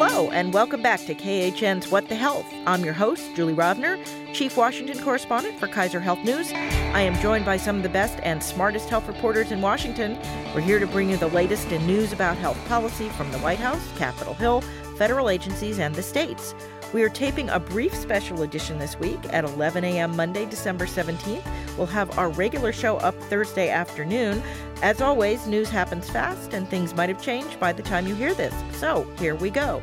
Hello, 0.00 0.30
and 0.30 0.54
welcome 0.54 0.80
back 0.80 1.00
to 1.06 1.14
KHN's 1.16 1.90
What 1.90 2.08
the 2.08 2.14
Health. 2.14 2.46
I'm 2.66 2.84
your 2.84 2.94
host, 2.94 3.34
Julie 3.34 3.52
Rovner, 3.52 3.98
Chief 4.32 4.56
Washington 4.56 5.02
Correspondent 5.02 5.58
for 5.58 5.66
Kaiser 5.66 5.98
Health 5.98 6.20
News. 6.20 6.52
I 6.52 7.00
am 7.00 7.20
joined 7.20 7.44
by 7.44 7.56
some 7.56 7.78
of 7.78 7.82
the 7.82 7.88
best 7.88 8.16
and 8.22 8.40
smartest 8.40 8.88
health 8.88 9.08
reporters 9.08 9.50
in 9.50 9.60
Washington. 9.60 10.16
We're 10.54 10.60
here 10.60 10.78
to 10.78 10.86
bring 10.86 11.10
you 11.10 11.16
the 11.16 11.26
latest 11.26 11.72
in 11.72 11.84
news 11.84 12.12
about 12.12 12.36
health 12.36 12.64
policy 12.68 13.08
from 13.08 13.32
the 13.32 13.38
White 13.38 13.58
House, 13.58 13.82
Capitol 13.98 14.34
Hill, 14.34 14.62
federal 14.98 15.30
agencies, 15.30 15.78
and 15.78 15.94
the 15.94 16.02
states. 16.02 16.54
We 16.92 17.02
are 17.02 17.08
taping 17.08 17.48
a 17.50 17.60
brief 17.60 17.94
special 17.94 18.42
edition 18.42 18.78
this 18.78 18.98
week 18.98 19.20
at 19.30 19.44
11 19.44 19.84
a.m. 19.84 20.16
Monday, 20.16 20.44
December 20.46 20.86
17th. 20.86 21.44
We'll 21.76 21.86
have 21.86 22.18
our 22.18 22.30
regular 22.30 22.72
show 22.72 22.96
up 22.96 23.14
Thursday 23.24 23.68
afternoon. 23.68 24.42
As 24.82 25.00
always, 25.00 25.46
news 25.46 25.68
happens 25.68 26.10
fast 26.10 26.54
and 26.54 26.68
things 26.68 26.94
might 26.94 27.10
have 27.10 27.22
changed 27.22 27.60
by 27.60 27.72
the 27.72 27.82
time 27.82 28.06
you 28.06 28.14
hear 28.14 28.34
this. 28.34 28.54
So 28.72 29.06
here 29.18 29.34
we 29.34 29.50
go. 29.50 29.80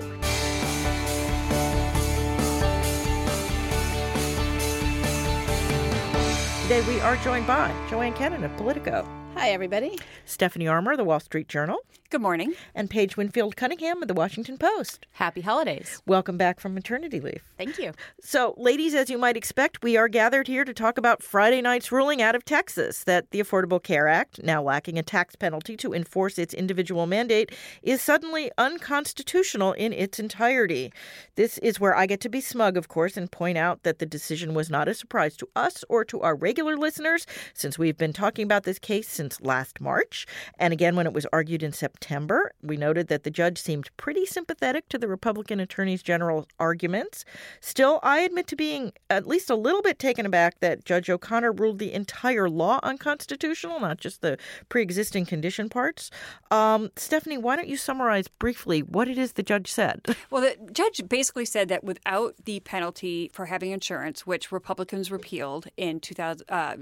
Today 6.64 6.82
we 6.88 7.00
are 7.02 7.16
joined 7.18 7.46
by 7.46 7.72
Joanne 7.90 8.14
Kenen 8.16 8.44
of 8.44 8.58
Politico. 8.58 9.08
Hi, 9.36 9.50
everybody. 9.50 10.00
Stephanie 10.24 10.68
Armour, 10.68 10.96
the 10.96 11.04
Wall 11.04 11.20
Street 11.20 11.50
Journal. 11.50 11.80
Good 12.12 12.22
morning. 12.22 12.54
And 12.76 12.90
Paige 12.90 13.18
Winfield 13.18 13.58
Cunningham 13.58 14.02
of 14.02 14.08
the 14.08 14.14
Washington 14.14 14.58
Post. 14.58 15.08
Happy 15.14 15.42
holidays. 15.42 16.02
Welcome 16.06 16.38
back 16.38 16.60
from 16.60 16.74
maternity 16.74 17.20
leave. 17.20 17.42
Thank 17.58 17.80
you. 17.80 17.94
So, 18.22 18.54
ladies, 18.58 18.94
as 18.94 19.10
you 19.10 19.18
might 19.18 19.36
expect, 19.36 19.84
we 19.84 19.98
are 19.98 20.08
gathered 20.08 20.48
here 20.48 20.64
to 20.64 20.74
talk 20.74 20.98
about 20.98 21.24
Friday 21.24 21.62
night's 21.62 21.92
ruling 21.92 22.22
out 22.22 22.36
of 22.36 22.46
Texas 22.46 23.04
that 23.06 23.32
the 23.32 23.40
Affordable 23.40 23.82
Care 23.82 24.08
Act, 24.08 24.44
now 24.44 24.62
lacking 24.62 25.00
a 25.00 25.04
tax 25.04 25.36
penalty 25.36 25.76
to 25.78 25.94
enforce 25.94 26.38
its 26.38 26.54
individual 26.54 27.08
mandate, 27.08 27.52
is 27.82 28.02
suddenly 28.02 28.52
unconstitutional 28.58 29.74
in 29.74 29.92
its 29.92 30.20
entirety. 30.20 30.94
This 31.36 31.58
is 31.58 31.80
where 31.80 31.98
I 31.98 32.06
get 32.06 32.22
to 32.22 32.30
be 32.30 32.40
smug, 32.40 32.78
of 32.78 32.88
course, 32.88 33.18
and 33.18 33.32
point 33.32 33.58
out 33.58 33.82
that 33.82 33.98
the 33.98 34.06
decision 34.06 34.54
was 34.54 34.70
not 34.70 34.88
a 34.88 34.94
surprise 34.94 35.36
to 35.38 35.50
us 35.56 35.84
or 35.90 36.06
to 36.06 36.22
our 36.22 36.36
regular 36.36 36.78
listeners, 36.78 37.26
since 37.56 37.80
we've 37.80 37.98
been 37.98 38.14
talking 38.14 38.46
about 38.46 38.64
this 38.64 38.80
case 38.80 39.10
since 39.10 39.25
last 39.42 39.82
March. 39.82 40.26
And 40.58 40.74
again, 40.74 40.96
when 40.96 41.08
it 41.08 41.14
was 41.14 41.26
argued 41.32 41.64
in 41.64 41.74
September. 41.74 42.52
We 42.62 42.78
noted 42.78 43.08
that 43.08 43.24
the 43.24 43.30
judge 43.30 43.58
seemed 43.58 43.90
pretty 43.98 44.26
sympathetic 44.26 44.88
to 44.90 44.98
the 44.98 45.08
Republican 45.08 45.60
attorneys 45.60 46.02
general's 46.02 46.46
arguments. 46.60 47.26
Still, 47.60 48.00
I 48.04 48.20
admit 48.20 48.48
to 48.48 48.56
being 48.56 48.94
at 49.10 49.28
least 49.28 49.50
a 49.50 49.56
little 49.56 49.82
bit 49.82 50.00
taken 50.00 50.26
aback 50.26 50.60
that 50.60 50.86
Judge 50.86 51.10
O'Connor 51.10 51.52
ruled 51.52 51.80
the 51.80 51.94
entire 51.94 52.50
law 52.50 52.80
unconstitutional, 52.84 53.80
not 53.80 53.98
just 53.98 54.22
the 54.22 54.38
pre 54.70 54.82
existing 54.82 55.26
condition 55.26 55.70
parts. 55.70 56.10
Um, 56.52 56.92
Stephanie, 56.96 57.38
why 57.38 57.56
don't 57.56 57.68
you 57.68 57.78
summarize 57.78 58.28
briefly 58.28 58.82
what 58.82 59.08
it 59.08 59.18
is 59.18 59.34
the 59.34 59.44
judge 59.44 59.72
said? 59.72 60.02
Well, 60.32 60.42
the 60.42 60.72
judge 60.72 61.08
basically 61.08 61.46
said 61.46 61.70
that 61.70 61.84
without 61.84 62.36
the 62.44 62.60
penalty 62.62 63.30
for 63.32 63.46
having 63.46 63.72
insurance, 63.72 64.26
which 64.26 64.52
Republicans 64.52 65.12
repealed 65.12 65.68
in 65.78 66.00
2000, 66.00 66.46
uh, 66.50 66.76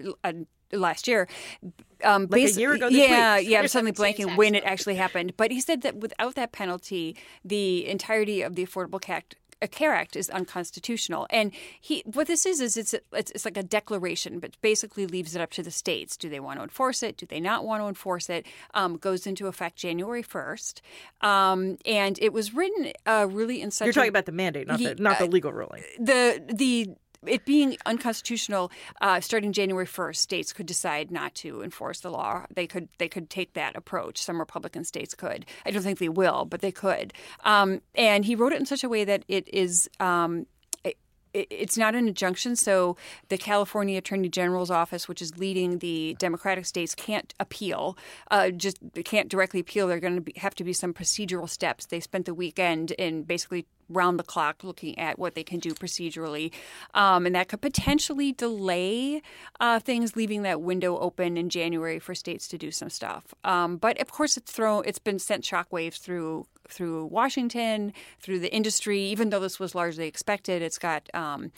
last 0.73 1.07
year. 1.07 1.27
Um, 2.03 2.27
like 2.29 2.43
a 2.43 2.51
year 2.51 2.73
ago. 2.73 2.87
yeah, 2.87 3.37
week. 3.37 3.49
yeah. 3.49 3.59
I'm 3.59 3.67
suddenly 3.67 3.91
blanking 3.93 4.35
when 4.35 4.55
it 4.55 4.63
actually 4.63 4.95
happened. 4.95 5.33
But 5.37 5.51
he 5.51 5.61
said 5.61 5.81
that 5.81 5.97
without 5.97 6.35
that 6.35 6.51
penalty, 6.51 7.15
the 7.43 7.87
entirety 7.87 8.41
of 8.41 8.55
the 8.55 8.65
Affordable 8.65 9.01
Care 9.01 9.93
Act 9.93 10.15
is 10.15 10.29
unconstitutional. 10.29 11.27
And 11.29 11.51
he, 11.79 12.03
what 12.05 12.27
this 12.27 12.45
is, 12.45 12.59
is 12.59 12.77
it's, 12.77 12.93
it's, 13.11 13.31
it's 13.31 13.45
like 13.45 13.57
a 13.57 13.63
declaration, 13.63 14.39
but 14.39 14.59
basically 14.61 15.07
leaves 15.07 15.35
it 15.35 15.41
up 15.41 15.51
to 15.51 15.63
the 15.63 15.71
states. 15.71 16.17
Do 16.17 16.29
they 16.29 16.39
want 16.39 16.59
to 16.59 16.63
enforce 16.63 17.03
it? 17.03 17.17
Do 17.17 17.25
they 17.25 17.39
not 17.39 17.65
want 17.65 17.81
to 17.81 17.87
enforce 17.87 18.29
it? 18.29 18.45
Um, 18.73 18.97
goes 18.97 19.25
into 19.25 19.47
effect 19.47 19.77
January 19.77 20.21
first, 20.21 20.81
um, 21.21 21.77
and 21.85 22.19
it 22.21 22.33
was 22.33 22.53
written 22.53 22.91
uh, 23.05 23.27
really 23.29 23.61
in 23.61 23.71
such. 23.71 23.85
You're 23.85 23.93
talking 23.93 24.09
about 24.09 24.25
the 24.25 24.31
mandate, 24.31 24.67
not 24.67 24.79
the 24.79 24.95
not 24.95 25.19
the 25.19 25.25
uh, 25.25 25.27
legal 25.27 25.51
ruling. 25.51 25.83
The 25.99 26.43
the 26.53 26.89
it 27.25 27.45
being 27.45 27.77
unconstitutional, 27.85 28.71
uh, 29.01 29.19
starting 29.21 29.53
January 29.53 29.85
first, 29.85 30.21
states 30.21 30.53
could 30.53 30.65
decide 30.65 31.11
not 31.11 31.35
to 31.35 31.61
enforce 31.61 32.01
the 32.01 32.09
law. 32.09 32.45
They 32.53 32.67
could 32.67 32.89
they 32.97 33.07
could 33.07 33.29
take 33.29 33.53
that 33.53 33.75
approach. 33.75 34.21
Some 34.21 34.39
Republican 34.39 34.83
states 34.83 35.15
could. 35.15 35.45
I 35.65 35.71
don't 35.71 35.83
think 35.83 35.99
they 35.99 36.09
will, 36.09 36.45
but 36.45 36.61
they 36.61 36.71
could. 36.71 37.13
Um, 37.43 37.81
and 37.95 38.25
he 38.25 38.35
wrote 38.35 38.53
it 38.53 38.59
in 38.59 38.65
such 38.65 38.83
a 38.83 38.89
way 38.89 39.03
that 39.03 39.23
it 39.27 39.47
is 39.53 39.89
um, 39.99 40.45
it's 41.33 41.77
not 41.77 41.95
an 41.95 42.07
injunction, 42.07 42.55
so 42.55 42.95
the 43.29 43.37
California 43.37 43.97
Attorney 43.97 44.29
General's 44.29 44.69
office, 44.69 45.07
which 45.07 45.21
is 45.21 45.37
leading 45.37 45.79
the 45.79 46.15
Democratic 46.19 46.65
states, 46.65 46.93
can't 46.93 47.33
appeal. 47.39 47.97
Uh, 48.29 48.51
just 48.51 48.77
can't 49.03 49.29
directly 49.29 49.59
appeal. 49.59 49.87
They're 49.87 49.99
going 49.99 50.23
to 50.23 50.39
have 50.39 50.53
to 50.55 50.63
be 50.63 50.73
some 50.73 50.93
procedural 50.93 51.49
steps. 51.49 51.87
They 51.87 51.99
spent 51.99 52.25
the 52.25 52.33
weekend 52.33 52.91
in 52.91 53.23
basically 53.23 53.65
round 53.89 54.19
the 54.19 54.23
clock 54.23 54.63
looking 54.63 54.97
at 54.97 55.19
what 55.19 55.35
they 55.35 55.43
can 55.43 55.59
do 55.59 55.73
procedurally. 55.73 56.51
Um, 56.93 57.25
and 57.25 57.35
that 57.35 57.47
could 57.47 57.61
potentially 57.61 58.31
delay 58.31 59.21
uh, 59.59 59.79
things, 59.79 60.15
leaving 60.15 60.43
that 60.43 60.61
window 60.61 60.97
open 60.97 61.37
in 61.37 61.49
January 61.49 61.99
for 61.99 62.15
states 62.15 62.47
to 62.49 62.57
do 62.57 62.71
some 62.71 62.89
stuff. 62.89 63.33
Um, 63.43 63.77
but 63.77 63.99
of 63.99 64.11
course, 64.11 64.37
it's 64.37 64.51
thrown, 64.51 64.83
it's 64.85 64.99
been 64.99 65.19
sent 65.19 65.43
shockwaves 65.43 65.99
through 65.99 66.45
through 66.67 67.05
Washington, 67.05 67.93
through 68.19 68.39
the 68.39 68.53
industry. 68.53 68.99
Even 69.01 69.29
though 69.29 69.39
this 69.39 69.59
was 69.59 69.75
largely 69.75 70.07
expected, 70.07 70.61
it's 70.61 70.77
got 70.77 71.09
um, 71.13 71.51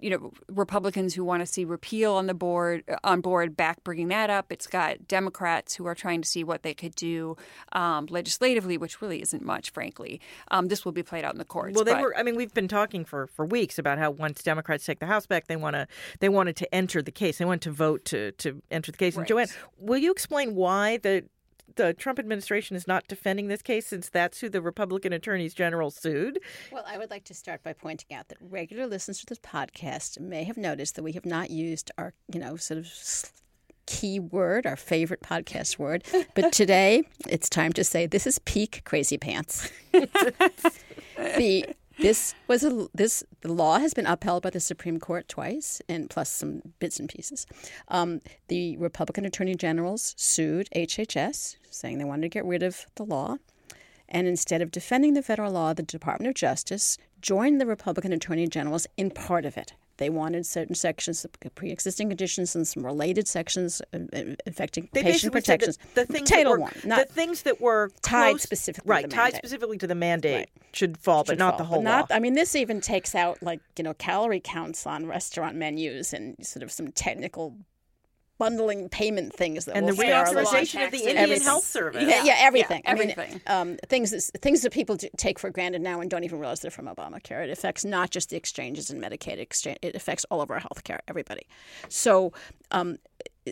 you 0.00 0.10
know 0.10 0.32
Republicans 0.48 1.14
who 1.14 1.24
want 1.24 1.40
to 1.40 1.46
see 1.46 1.64
repeal 1.64 2.14
on 2.14 2.26
the 2.26 2.34
board 2.34 2.84
on 3.04 3.20
board 3.20 3.56
back 3.56 3.82
bringing 3.84 4.08
that 4.08 4.30
up. 4.30 4.52
It's 4.52 4.66
got 4.66 5.06
Democrats 5.08 5.74
who 5.74 5.86
are 5.86 5.94
trying 5.94 6.22
to 6.22 6.28
see 6.28 6.44
what 6.44 6.62
they 6.62 6.74
could 6.74 6.94
do 6.94 7.36
um, 7.72 8.06
legislatively, 8.06 8.78
which 8.78 9.00
really 9.00 9.22
isn't 9.22 9.44
much, 9.44 9.70
frankly. 9.70 10.20
Um, 10.50 10.68
this 10.68 10.84
will 10.84 10.92
be 10.92 11.02
played 11.02 11.24
out 11.24 11.32
in 11.32 11.38
the 11.38 11.44
courts. 11.44 11.74
Well, 11.74 11.84
they 11.84 11.94
but... 11.94 12.02
were. 12.02 12.16
I 12.16 12.22
mean, 12.22 12.36
we've 12.36 12.54
been 12.54 12.68
talking 12.68 13.04
for, 13.04 13.26
for 13.28 13.44
weeks 13.44 13.78
about 13.78 13.98
how 13.98 14.10
once 14.10 14.42
Democrats 14.42 14.84
take 14.84 14.98
the 14.98 15.06
House 15.06 15.26
back, 15.26 15.46
they 15.46 15.56
want 15.56 15.74
to 15.74 15.86
they 16.20 16.28
wanted 16.28 16.56
to 16.56 16.74
enter 16.74 17.02
the 17.02 17.12
case. 17.12 17.38
They 17.38 17.44
want 17.44 17.62
to 17.62 17.70
vote 17.70 18.04
to 18.06 18.32
to 18.32 18.62
enter 18.70 18.92
the 18.92 18.98
case. 18.98 19.16
Right. 19.16 19.22
And 19.22 19.28
Joanne, 19.28 19.48
will 19.78 19.98
you 19.98 20.10
explain 20.10 20.54
why 20.54 20.98
the 20.98 21.24
the 21.74 21.92
Trump 21.94 22.18
administration 22.18 22.76
is 22.76 22.86
not 22.86 23.06
defending 23.08 23.48
this 23.48 23.62
case 23.62 23.86
since 23.86 24.08
that's 24.08 24.40
who 24.40 24.48
the 24.48 24.62
Republican 24.62 25.12
attorneys 25.12 25.54
general 25.54 25.90
sued? 25.90 26.38
Well, 26.72 26.84
I 26.86 26.98
would 26.98 27.10
like 27.10 27.24
to 27.24 27.34
start 27.34 27.62
by 27.62 27.72
pointing 27.72 28.16
out 28.16 28.28
that 28.28 28.38
regular 28.40 28.86
listeners 28.86 29.20
to 29.20 29.26
this 29.26 29.40
podcast 29.40 30.20
may 30.20 30.44
have 30.44 30.56
noticed 30.56 30.94
that 30.96 31.02
we 31.02 31.12
have 31.12 31.26
not 31.26 31.50
used 31.50 31.90
our, 31.98 32.14
you 32.32 32.40
know, 32.40 32.56
sort 32.56 32.78
of 32.78 32.86
key 33.86 34.18
word, 34.20 34.66
our 34.66 34.76
favorite 34.76 35.22
podcast 35.22 35.78
word. 35.78 36.04
But 36.34 36.52
today, 36.54 37.04
it's 37.28 37.48
time 37.48 37.72
to 37.74 37.84
say 37.84 38.06
this 38.06 38.26
is 38.26 38.38
peak 38.40 38.82
crazy 38.84 39.18
pants. 39.18 39.70
the 39.92 41.64
this 41.98 42.34
was 42.46 42.62
a 42.62 42.88
this 42.94 43.24
the 43.40 43.52
law 43.52 43.78
has 43.78 43.94
been 43.94 44.06
upheld 44.06 44.42
by 44.42 44.50
the 44.50 44.60
Supreme 44.60 44.98
Court 44.98 45.28
twice, 45.28 45.80
and 45.88 46.10
plus 46.10 46.30
some 46.30 46.62
bits 46.78 47.00
and 47.00 47.08
pieces. 47.08 47.46
Um, 47.88 48.20
the 48.48 48.76
Republican 48.76 49.24
attorney 49.24 49.54
generals 49.54 50.14
sued 50.16 50.68
HHS, 50.74 51.56
saying 51.70 51.98
they 51.98 52.04
wanted 52.04 52.22
to 52.22 52.28
get 52.28 52.44
rid 52.44 52.62
of 52.62 52.86
the 52.96 53.04
law, 53.04 53.36
and 54.08 54.26
instead 54.26 54.62
of 54.62 54.70
defending 54.70 55.14
the 55.14 55.22
federal 55.22 55.52
law, 55.52 55.72
the 55.72 55.82
Department 55.82 56.28
of 56.28 56.34
Justice 56.34 56.98
joined 57.20 57.60
the 57.60 57.66
Republican 57.66 58.12
attorney 58.12 58.46
generals 58.46 58.86
in 58.96 59.10
part 59.10 59.44
of 59.44 59.56
it. 59.56 59.72
They 59.98 60.10
wanted 60.10 60.44
certain 60.44 60.74
sections, 60.74 61.24
pre-existing 61.54 62.08
conditions, 62.08 62.54
and 62.54 62.66
some 62.66 62.84
related 62.84 63.26
sections 63.26 63.80
uh, 63.92 63.98
uh, 64.12 64.22
affecting 64.46 64.88
they 64.92 65.02
patient 65.02 65.32
protections. 65.32 65.78
The, 65.94 66.04
the 66.04 66.18
things 66.18 66.30
were, 66.30 66.58
one, 66.58 66.72
the 66.84 67.06
things 67.08 67.42
that 67.42 67.60
were 67.60 67.90
tied 68.02 68.32
close, 68.32 68.42
specifically, 68.42 68.90
right, 68.90 69.08
to 69.08 69.16
tied 69.16 69.34
specifically 69.34 69.78
to 69.78 69.86
the 69.86 69.94
mandate 69.94 70.36
right. 70.36 70.50
should 70.72 70.98
fall, 70.98 71.24
should 71.24 71.32
but 71.32 71.38
not 71.38 71.52
fall. 71.52 71.58
the 71.58 71.64
whole 71.64 71.82
not, 71.82 72.10
law. 72.10 72.16
I 72.16 72.20
mean, 72.20 72.34
this 72.34 72.54
even 72.54 72.80
takes 72.80 73.14
out 73.14 73.42
like 73.42 73.60
you 73.78 73.84
know 73.84 73.94
calorie 73.94 74.40
counts 74.40 74.86
on 74.86 75.06
restaurant 75.06 75.56
menus 75.56 76.12
and 76.12 76.36
sort 76.44 76.62
of 76.62 76.70
some 76.70 76.88
technical 76.88 77.56
bundling 78.38 78.88
payment 78.88 79.32
things 79.32 79.64
that 79.64 79.76
and 79.76 79.86
will 79.86 79.94
the 79.94 80.02
reauthorization 80.02 80.84
of 80.84 80.90
the 80.90 80.98
Indian 80.98 81.16
everything. 81.16 81.44
Health 81.44 81.64
Service. 81.64 82.04
Yeah, 82.06 82.24
yeah 82.24 82.36
everything. 82.38 82.82
Yeah, 82.84 82.90
everything. 82.90 83.40
I 83.46 83.56
mean, 83.58 83.70
um, 83.72 83.78
things 83.88 84.10
that, 84.10 84.40
things 84.42 84.62
that 84.62 84.72
people 84.72 84.96
take 84.96 85.38
for 85.38 85.50
granted 85.50 85.82
now 85.82 86.00
and 86.00 86.10
don't 86.10 86.24
even 86.24 86.38
realize 86.38 86.60
they're 86.60 86.70
from 86.70 86.86
Obamacare. 86.86 87.44
It 87.44 87.50
affects 87.50 87.84
not 87.84 88.10
just 88.10 88.30
the 88.30 88.36
exchanges 88.36 88.90
and 88.90 89.02
Medicaid 89.02 89.38
exchange. 89.38 89.78
It 89.82 89.94
affects 89.94 90.24
all 90.30 90.40
of 90.40 90.50
our 90.50 90.58
health 90.58 90.84
care, 90.84 91.00
everybody. 91.08 91.46
So, 91.88 92.32
um, 92.70 92.98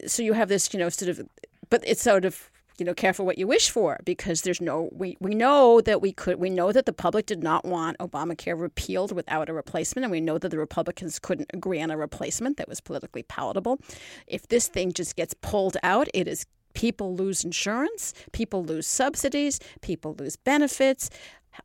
so 0.07 0.23
you 0.23 0.33
have 0.33 0.49
this, 0.49 0.73
you 0.73 0.79
know, 0.79 0.89
sort 0.89 1.09
of, 1.09 1.29
but 1.71 1.83
it's 1.87 2.03
sort 2.03 2.25
of 2.25 2.51
you 2.79 2.85
know, 2.85 2.95
careful 2.95 3.25
what 3.25 3.39
you 3.39 3.47
wish 3.47 3.71
for 3.71 4.01
because 4.05 4.43
there's 4.43 4.61
no 4.61 4.89
we 4.93 5.17
we 5.21 5.35
know 5.35 5.81
that 5.81 6.01
we 6.01 6.13
could 6.13 6.41
we 6.41 6.51
know 6.51 6.73
that 6.73 6.87
the 6.87 6.93
public 6.93 7.27
did 7.27 7.43
not 7.43 7.65
want 7.65 7.99
Obamacare 7.99 8.59
repealed 8.59 9.13
without 9.13 9.49
a 9.49 9.53
replacement 9.53 10.05
and 10.05 10.11
we 10.11 10.21
know 10.21 10.39
that 10.39 10.49
the 10.49 10.59
Republicans 10.59 11.19
couldn't 11.19 11.51
agree 11.55 11.81
on 11.81 11.91
a 11.91 11.97
replacement 11.97 12.57
that 12.57 12.69
was 12.69 12.81
politically 12.81 13.23
palatable. 13.23 13.79
If 14.27 14.49
this 14.49 14.69
thing 14.69 14.93
just 14.93 15.17
gets 15.17 15.35
pulled 15.35 15.77
out, 15.83 16.09
it 16.15 16.27
is 16.27 16.47
people 16.75 17.15
lose 17.15 17.45
insurance, 17.45 18.13
people 18.33 18.65
lose 18.65 18.87
subsidies, 18.87 19.61
people 19.81 20.15
lose 20.19 20.37
benefits. 20.37 21.11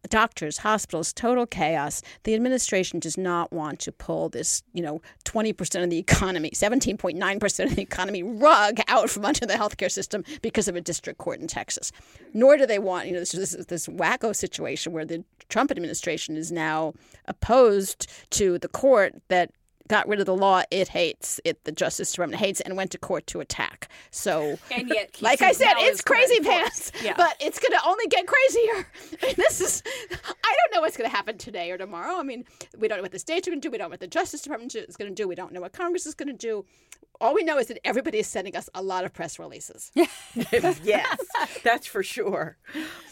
Doctors, 0.10 0.60
hospitals, 0.60 1.14
total 1.14 1.46
chaos. 1.46 2.02
The 2.24 2.36
administration 2.36 3.00
does 3.00 3.18
not 3.18 3.52
want 3.52 3.80
to 3.82 3.92
pull 3.92 4.30
this, 4.30 4.64
you 4.74 4.82
know, 4.82 5.02
20% 5.26 5.84
of 5.84 5.90
the 5.90 5.98
economy, 5.98 6.52
17.9% 6.52 7.66
of 7.66 7.76
the 7.76 7.82
economy 7.82 8.24
rug 8.24 8.80
out 8.88 9.10
from 9.10 9.26
under 9.26 9.46
the 9.46 9.54
healthcare 9.54 9.92
system 9.92 10.24
because 10.42 10.68
of 10.68 10.76
a 10.76 10.82
district 10.82 11.20
court 11.20 11.40
in 11.40 11.48
Texas. 11.48 11.92
Nor 12.34 12.58
do 12.58 12.66
they 12.66 12.80
want, 12.80 13.08
you 13.08 13.14
know, 13.14 13.20
this, 13.20 13.32
this, 13.32 13.66
this 13.66 13.88
wacko 13.88 14.36
situation 14.36 14.94
where 14.94 15.06
the 15.06 15.24
Trump 15.50 15.72
administration 15.72 16.38
is 16.38 16.52
now 16.52 16.94
opposed 17.26 18.08
to 18.32 18.58
the 18.60 18.68
court 18.68 19.16
that 19.30 19.52
got 19.90 20.08
rid 20.08 20.20
of 20.22 20.26
the 20.26 20.36
law 20.36 20.62
it 20.72 20.88
hates, 20.88 21.42
it 21.44 21.64
the 21.66 21.72
Justice 21.72 22.12
Department 22.12 22.40
hates, 22.40 22.62
and 22.62 22.78
went 22.78 22.92
to 22.92 22.98
court 22.98 23.28
to 23.28 23.42
attack. 23.42 23.90
So, 24.12 24.58
And 24.72 24.88
yet 24.88 25.22
like 25.22 25.42
I 25.42 25.52
said, 25.52 25.74
it's 25.78 26.02
crazy 26.02 26.40
pants, 26.40 26.92
Yeah. 27.04 27.16
but 27.18 27.36
it's 27.42 27.60
going 27.60 27.74
to 27.74 27.86
only 27.86 28.06
get 28.08 28.26
crazier. 28.28 28.88
And 29.28 29.36
this 29.36 29.60
is, 29.60 29.84
I 30.12 30.16
don't 30.56 30.74
know 30.76 30.82
what's 30.82 30.96
going 30.96 31.10
to 31.10 31.16
happen 31.16 31.38
today 31.38 31.72
or 31.72 31.78
tomorrow. 31.78 32.16
I 32.18 32.24
mean, 32.24 32.46
we 32.78 32.88
don't 32.88 33.00
know 33.00 33.02
what 33.04 33.12
the 33.12 33.20
states 33.20 33.48
are 33.48 33.52
going 33.52 33.60
to 33.62 33.68
do. 33.68 33.72
We 33.72 33.78
don't 33.78 33.88
know 33.90 33.94
what 33.94 34.00
the 34.00 34.08
Justice 34.08 34.42
Department 34.42 34.74
is 34.76 34.96
going 34.96 35.10
to 35.14 35.16
do. 35.16 35.28
We 35.28 35.36
don't 35.36 35.52
know 35.52 35.62
what 35.62 35.74
Congress 35.74 36.06
is 36.06 36.14
going 36.16 36.28
to 36.30 36.34
do. 36.34 36.66
All 37.22 37.34
we 37.36 37.44
know 37.44 37.58
is 37.58 37.68
that 37.68 37.80
everybody 37.86 38.20
is 38.20 38.28
sending 38.28 38.56
us 38.56 38.70
a 38.74 38.82
lot 38.82 39.04
of 39.04 39.14
press 39.14 39.40
releases. 39.40 39.92
yes, 40.54 41.18
that's 41.64 41.86
for 41.86 42.02
sure. 42.02 42.58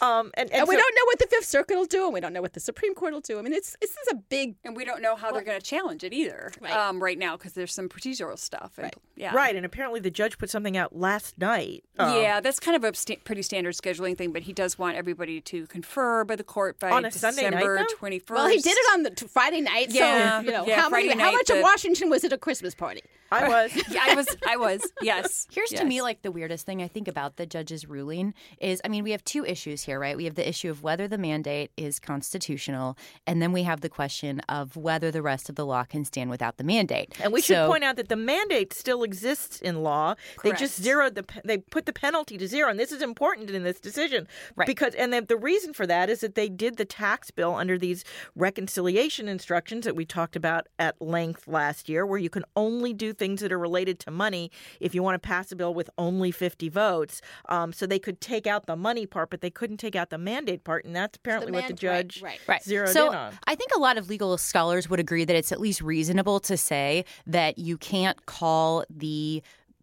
Um, 0.00 0.30
and, 0.34 0.50
and, 0.50 0.60
And 0.60 0.68
we 0.68 0.76
so- 0.76 0.80
don't 0.80 0.94
know 0.94 1.02
what 1.06 1.18
the 1.18 1.26
Fifth 1.26 1.44
Circuit 1.44 1.76
will 1.76 1.84
do, 1.84 2.04
and 2.04 2.14
we 2.14 2.20
don't 2.20 2.32
know 2.32 2.40
what 2.40 2.54
the 2.54 2.60
Supreme 2.60 2.94
Court 2.94 3.12
will 3.12 3.20
do. 3.20 3.38
I 3.38 3.42
mean, 3.42 3.52
it's 3.52 3.76
this 3.80 3.90
is 3.90 4.08
a 4.12 4.14
big 4.14 4.54
And 4.64 4.74
we 4.76 4.84
don't 4.86 5.02
know 5.02 5.14
how 5.16 5.30
they're 5.32 5.42
going 5.42 5.60
to 5.60 5.64
challenge 5.66 6.04
it 6.04 6.12
either 6.14 6.52
Right. 6.60 6.67
Um, 6.72 7.02
right 7.02 7.18
now 7.18 7.36
because 7.36 7.52
there's 7.52 7.72
some 7.72 7.88
procedural 7.88 8.38
stuff. 8.38 8.72
And, 8.76 8.84
Right. 8.84 8.94
Yeah. 9.16 9.34
Right, 9.34 9.56
and 9.56 9.66
apparently 9.66 9.98
the 9.98 10.12
judge 10.12 10.38
put 10.38 10.48
something 10.48 10.76
out 10.76 10.94
last 10.96 11.38
night. 11.38 11.82
um, 11.98 12.14
yeah, 12.22 12.40
that's 12.40 12.60
kind 12.60 12.76
of 12.76 12.84
a 12.84 12.94
sta- 12.94 13.16
pretty 13.24 13.42
standard 13.42 13.74
scheduling 13.74 14.16
thing, 14.16 14.32
but 14.32 14.42
he 14.42 14.52
does 14.52 14.78
want 14.78 14.96
everybody 14.96 15.40
to 15.40 15.66
confer 15.66 16.22
by 16.24 16.36
the 16.36 16.44
court 16.44 16.78
by 16.78 16.90
On 16.92 17.04
a 17.04 17.10
Sunday 17.10 17.42
night, 17.50 17.58
December 17.58 17.86
21st. 18.00 18.30
Well, 18.30 18.46
he 18.46 18.58
did 18.58 18.76
it 18.76 18.92
on 18.92 19.02
the 19.02 19.10
t- 19.10 19.26
Friday 19.26 19.60
night, 19.60 19.88
Yeah, 19.90 20.38
so 20.40 20.46
you 20.46 20.52
know 20.52 20.66
yeah, 20.66 20.80
how, 20.82 20.88
many, 20.88 21.06
Friday 21.08 21.20
how 21.20 21.30
night, 21.30 21.34
much 21.34 21.50
of 21.50 21.60
Washington 21.62 22.10
was 22.10 22.22
at 22.22 22.32
a 22.32 22.38
Christmas 22.38 22.76
party? 22.76 23.02
I 23.32 23.48
was. 23.48 23.72
Yeah, 23.90 24.00
I 24.04 24.14
was. 24.14 24.26
I 24.46 24.56
was. 24.56 24.82
Yes. 25.02 25.46
Here's 25.52 25.70
to 25.70 25.84
me 25.84 26.00
like 26.00 26.22
the 26.22 26.30
weirdest 26.30 26.64
thing 26.64 26.80
I 26.80 26.88
think 26.88 27.08
about 27.08 27.36
the 27.36 27.44
judge's 27.46 27.86
ruling 27.88 28.34
is 28.60 28.80
I 28.84 28.88
mean 28.88 29.02
we 29.02 29.10
have 29.10 29.24
two 29.24 29.44
issues 29.44 29.82
here, 29.82 29.98
right? 29.98 30.16
We 30.16 30.24
have 30.26 30.34
the 30.36 30.48
issue 30.48 30.70
of 30.70 30.82
whether 30.82 31.08
the 31.08 31.18
mandate 31.18 31.70
is 31.76 31.98
constitutional, 31.98 32.96
and 33.26 33.42
then 33.42 33.52
we 33.52 33.62
have 33.64 33.80
the 33.80 33.88
question 33.88 34.40
of 34.48 34.76
whether 34.76 35.10
the 35.10 35.22
rest 35.22 35.48
of 35.48 35.56
the 35.56 35.64
law 35.66 35.84
can 35.84 36.04
stand 36.04 36.30
without 36.30 36.57
the 36.58 36.64
mandate. 36.64 37.14
And 37.20 37.32
we 37.32 37.40
should 37.40 37.66
point 37.66 37.84
out 37.84 37.96
that 37.96 38.08
the 38.08 38.16
mandate 38.16 38.72
still 38.74 39.02
exists 39.02 39.60
in 39.60 39.82
law. 39.82 40.14
They 40.44 40.52
just 40.52 40.80
zeroed 40.82 41.14
the 41.14 41.24
they 41.44 41.58
put 41.58 41.86
the 41.86 41.92
penalty 41.92 42.36
to 42.38 42.46
zero, 42.46 42.68
and 42.70 42.78
this 42.78 42.92
is 42.92 43.00
important 43.00 43.50
in 43.50 43.62
this 43.64 43.80
decision 43.80 44.28
Right. 44.56 44.66
because 44.66 44.94
and 44.94 45.12
the, 45.12 45.22
the 45.22 45.36
reason 45.36 45.72
for 45.72 45.86
that 45.86 46.10
is 46.10 46.20
that 46.20 46.34
they 46.34 46.48
did 46.48 46.76
the 46.76 46.84
tax 46.84 47.30
bill 47.30 47.54
under 47.54 47.78
these 47.78 48.04
reconciliation 48.48 49.28
instructions 49.28 49.84
that 49.84 49.94
we 49.94 50.04
talked 50.04 50.34
about 50.36 50.66
at 50.78 51.00
length 51.00 51.46
last 51.46 51.88
year, 51.88 52.06
where 52.06 52.18
you 52.18 52.30
can 52.30 52.44
only 52.56 52.92
do 52.92 53.12
things 53.12 53.40
that 53.40 53.52
are 53.52 53.58
related 53.58 53.98
to 54.00 54.10
money 54.10 54.50
if 54.80 54.94
you 54.94 55.02
want 55.02 55.20
to 55.20 55.26
pass 55.26 55.52
a 55.52 55.56
bill 55.56 55.74
with 55.74 55.90
only 55.98 56.30
fifty 56.30 56.68
votes. 56.68 57.20
Um, 57.48 57.72
so 57.72 57.86
they 57.86 57.98
could 57.98 58.20
take 58.20 58.46
out 58.46 58.66
the 58.66 58.76
money 58.76 59.06
part, 59.06 59.30
but 59.30 59.40
they 59.40 59.50
couldn't 59.50 59.76
take 59.76 59.94
out 59.94 60.10
the 60.10 60.18
mandate 60.18 60.64
part, 60.64 60.84
and 60.84 60.96
that's 60.96 61.16
apparently 61.16 61.52
what 61.52 61.68
the 61.68 61.74
man- 61.86 61.94
right, 61.94 62.08
judge 62.08 62.22
right. 62.22 62.40
Right. 62.48 62.62
zeroed 62.62 62.88
so 62.90 63.08
in 63.10 63.14
on. 63.16 63.34
I 63.46 63.54
think 63.54 63.70
a 63.76 63.78
lot 63.78 63.98
of 63.98 64.08
legal 64.08 64.36
scholars 64.38 64.88
would 64.88 64.98
agree 65.00 65.24
that 65.24 65.36
it's 65.36 65.52
at 65.52 65.60
least 65.60 65.80
reasonable 65.82 66.37
to 66.40 66.56
say 66.56 67.04
that 67.26 67.58
you 67.58 67.76
can't 67.76 68.26
call 68.26 68.84
the 68.90 69.42